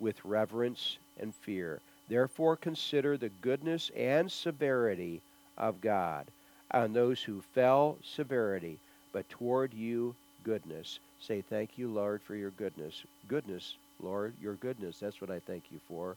[0.00, 1.78] with reverence and fear.
[2.08, 5.22] Therefore, consider the goodness and severity
[5.56, 6.26] of God
[6.72, 8.76] on those who fell severity,
[9.12, 10.98] but toward you goodness.
[11.20, 13.04] Say, Thank you, Lord, for your goodness.
[13.28, 14.98] Goodness, Lord, your goodness.
[14.98, 16.16] That's what I thank you for.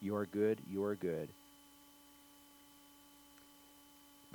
[0.00, 1.28] You are good, you are good.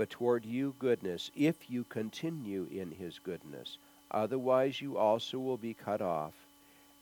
[0.02, 3.78] But toward you goodness, if you continue in his goodness.
[4.10, 6.34] Otherwise, you also will be cut off.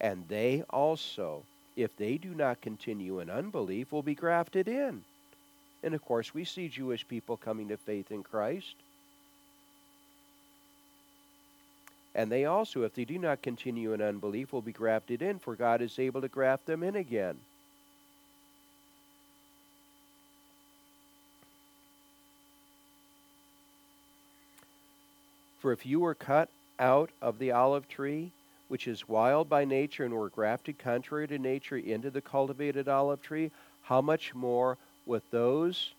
[0.01, 1.43] And they also
[1.77, 5.05] if they do not continue in unbelief, will be grafted in.
[5.81, 8.75] And of course, we see Jewish people coming to faith in Christ.
[12.13, 15.55] And they also, if they do not continue in unbelief, will be grafted in, for
[15.55, 17.37] God is able to graft them in again.
[25.59, 26.49] For if you were cut
[26.79, 28.31] out of the olive tree,
[28.69, 33.21] which is wild by nature, and were grafted contrary to nature into the cultivated olive
[33.21, 33.51] tree,
[33.81, 35.91] how much more with those,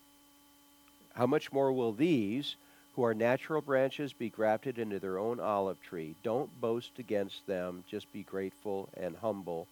[1.13, 2.55] how much more will these
[2.95, 6.15] who are natural branches be grafted into their own olive tree?
[6.23, 9.67] Don't boast against them, just be grateful and humble.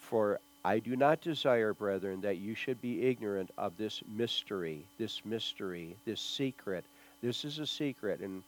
[0.00, 5.24] For I do not desire, brethren, that you should be ignorant of this mystery, this
[5.24, 6.84] mystery, this secret.
[7.22, 8.20] This is a secret.
[8.20, 8.42] And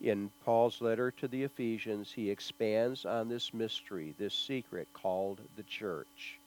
[0.00, 5.62] in Paul's letter to the Ephesians, he expands on this mystery, this secret called the
[5.64, 6.38] church.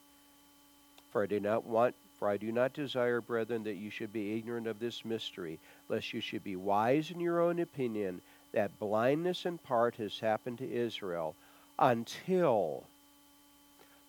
[1.11, 4.37] For I do not want for I do not desire, brethren, that you should be
[4.37, 5.59] ignorant of this mystery,
[5.89, 8.21] lest you should be wise in your own opinion,
[8.53, 11.35] that blindness in part has happened to Israel
[11.77, 12.83] until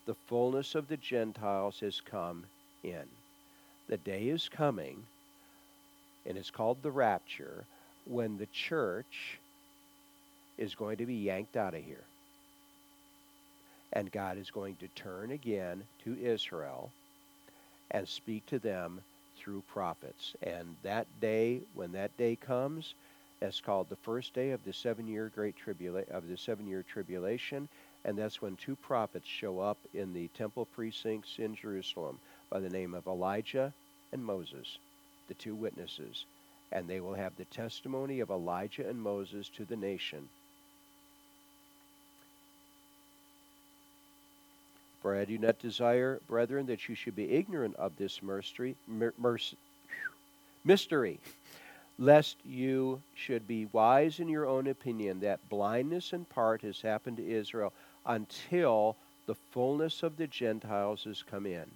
[0.07, 2.45] the fullness of the Gentiles has come
[2.85, 3.09] in.
[3.89, 5.07] The day is coming,
[6.27, 7.64] and it's called the rapture,
[8.07, 9.39] when the church
[10.59, 12.05] is going to be yanked out of here.
[13.93, 16.91] And God is going to turn again to Israel
[17.91, 19.01] and speak to them
[19.39, 20.35] through prophets.
[20.43, 22.95] And that day, when that day comes,
[23.41, 27.68] that's called the first day of the seven-year great tribula- of the seven-year tribulation,
[28.05, 32.18] and that's when two prophets show up in the temple precincts in Jerusalem
[32.51, 33.72] by the name of Elijah
[34.12, 34.79] and Moses,
[35.29, 36.25] the two witnesses,
[36.72, 40.29] and they will have the testimony of Elijah and Moses to the nation.
[45.03, 48.75] For I do not desire, brethren, that you should be ignorant of this mystery,
[50.64, 51.20] mystery,
[51.99, 57.18] lest you should be wise in your own opinion, that blindness in part has happened
[57.18, 57.72] to Israel
[58.07, 58.97] until
[59.27, 61.66] the fullness of the Gentiles has come in.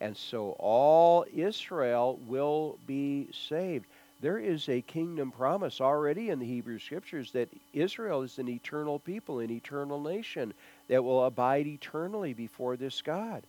[0.00, 3.86] And so all Israel will be saved.
[4.20, 8.98] There is a kingdom promise already in the Hebrew Scriptures that Israel is an eternal
[8.98, 10.54] people, an eternal nation
[10.88, 13.42] that will abide eternally before this God,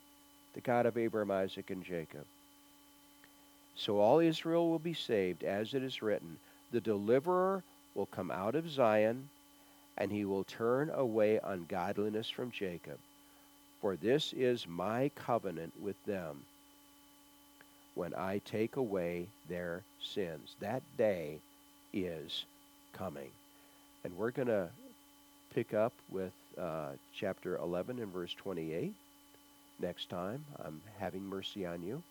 [0.53, 2.25] the God of Abraham, Isaac, and Jacob.
[3.75, 6.37] So all Israel will be saved, as it is written.
[6.71, 7.63] The deliverer
[7.95, 9.29] will come out of Zion,
[9.97, 12.99] and he will turn away ungodliness from Jacob.
[13.81, 16.41] For this is my covenant with them
[17.95, 20.55] when I take away their sins.
[20.59, 21.39] That day
[21.93, 22.45] is
[22.93, 23.29] coming.
[24.03, 24.69] And we're going to
[25.53, 28.93] pick up with uh, chapter 11 and verse 28
[29.79, 30.43] next time.
[30.63, 32.03] I'm having mercy on you.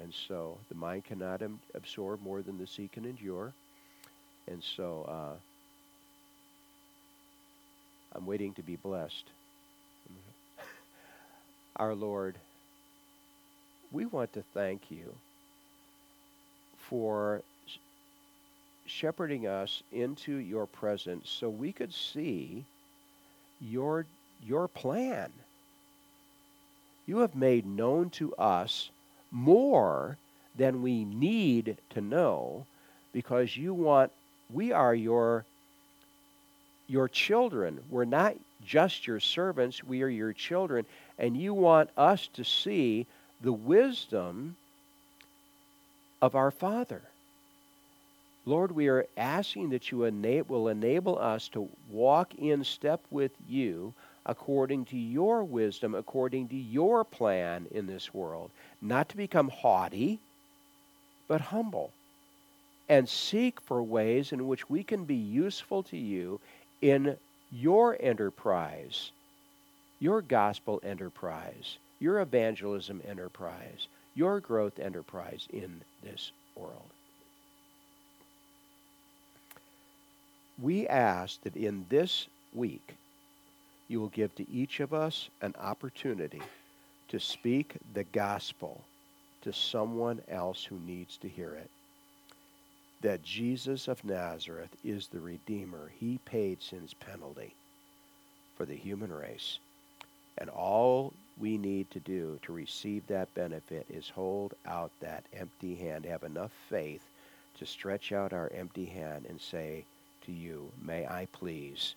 [0.00, 1.42] And so the mind cannot
[1.74, 3.52] absorb more than the sea can endure.
[4.48, 5.36] And so uh,
[8.14, 9.24] I'm waiting to be blessed.
[11.76, 12.36] Our Lord,
[13.90, 15.14] we want to thank you
[16.88, 17.42] for
[18.86, 22.64] shepherding us into your presence so we could see
[23.60, 24.06] your,
[24.44, 25.32] your plan.
[27.06, 28.90] You have made known to us
[29.30, 30.16] more
[30.56, 32.66] than we need to know
[33.12, 34.12] because you want,
[34.52, 35.44] we are your,
[36.86, 37.80] your children.
[37.90, 40.86] We're not just your servants, we are your children,
[41.18, 43.06] and you want us to see
[43.40, 44.56] the wisdom
[46.22, 47.02] of our Father.
[48.46, 53.94] Lord, we are asking that you will enable us to walk in step with you
[54.26, 58.50] according to your wisdom, according to your plan in this world.
[58.80, 60.18] Not to become haughty,
[61.28, 61.90] but humble.
[62.88, 66.40] And seek for ways in which we can be useful to you
[66.84, 67.16] in
[67.50, 69.10] your enterprise,
[70.00, 76.90] your gospel enterprise, your evangelism enterprise, your growth enterprise in this world.
[80.60, 82.94] we ask that in this week
[83.88, 86.42] you will give to each of us an opportunity
[87.08, 88.80] to speak the gospel
[89.42, 91.70] to someone else who needs to hear it.
[93.04, 95.92] That Jesus of Nazareth is the Redeemer.
[96.00, 97.54] He paid sin's penalty
[98.56, 99.58] for the human race.
[100.38, 105.74] And all we need to do to receive that benefit is hold out that empty
[105.74, 107.02] hand, have enough faith
[107.58, 109.84] to stretch out our empty hand and say,
[110.24, 111.96] to you, may I please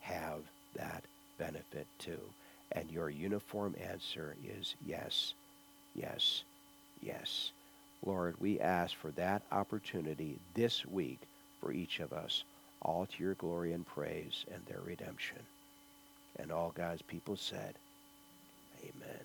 [0.00, 0.42] have
[0.76, 1.04] that
[1.38, 2.20] benefit too?
[2.72, 5.32] And your uniform answer is yes,
[5.94, 6.44] yes,
[7.00, 7.50] yes.
[8.04, 11.20] Lord, we ask for that opportunity this week
[11.60, 12.44] for each of us,
[12.82, 15.38] all to your glory and praise and their redemption.
[16.38, 17.74] And all God's people said,
[18.82, 19.20] Amen.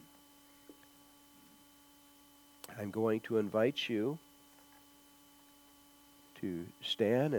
[2.80, 4.18] I'm going to invite you
[6.40, 7.38] to stand and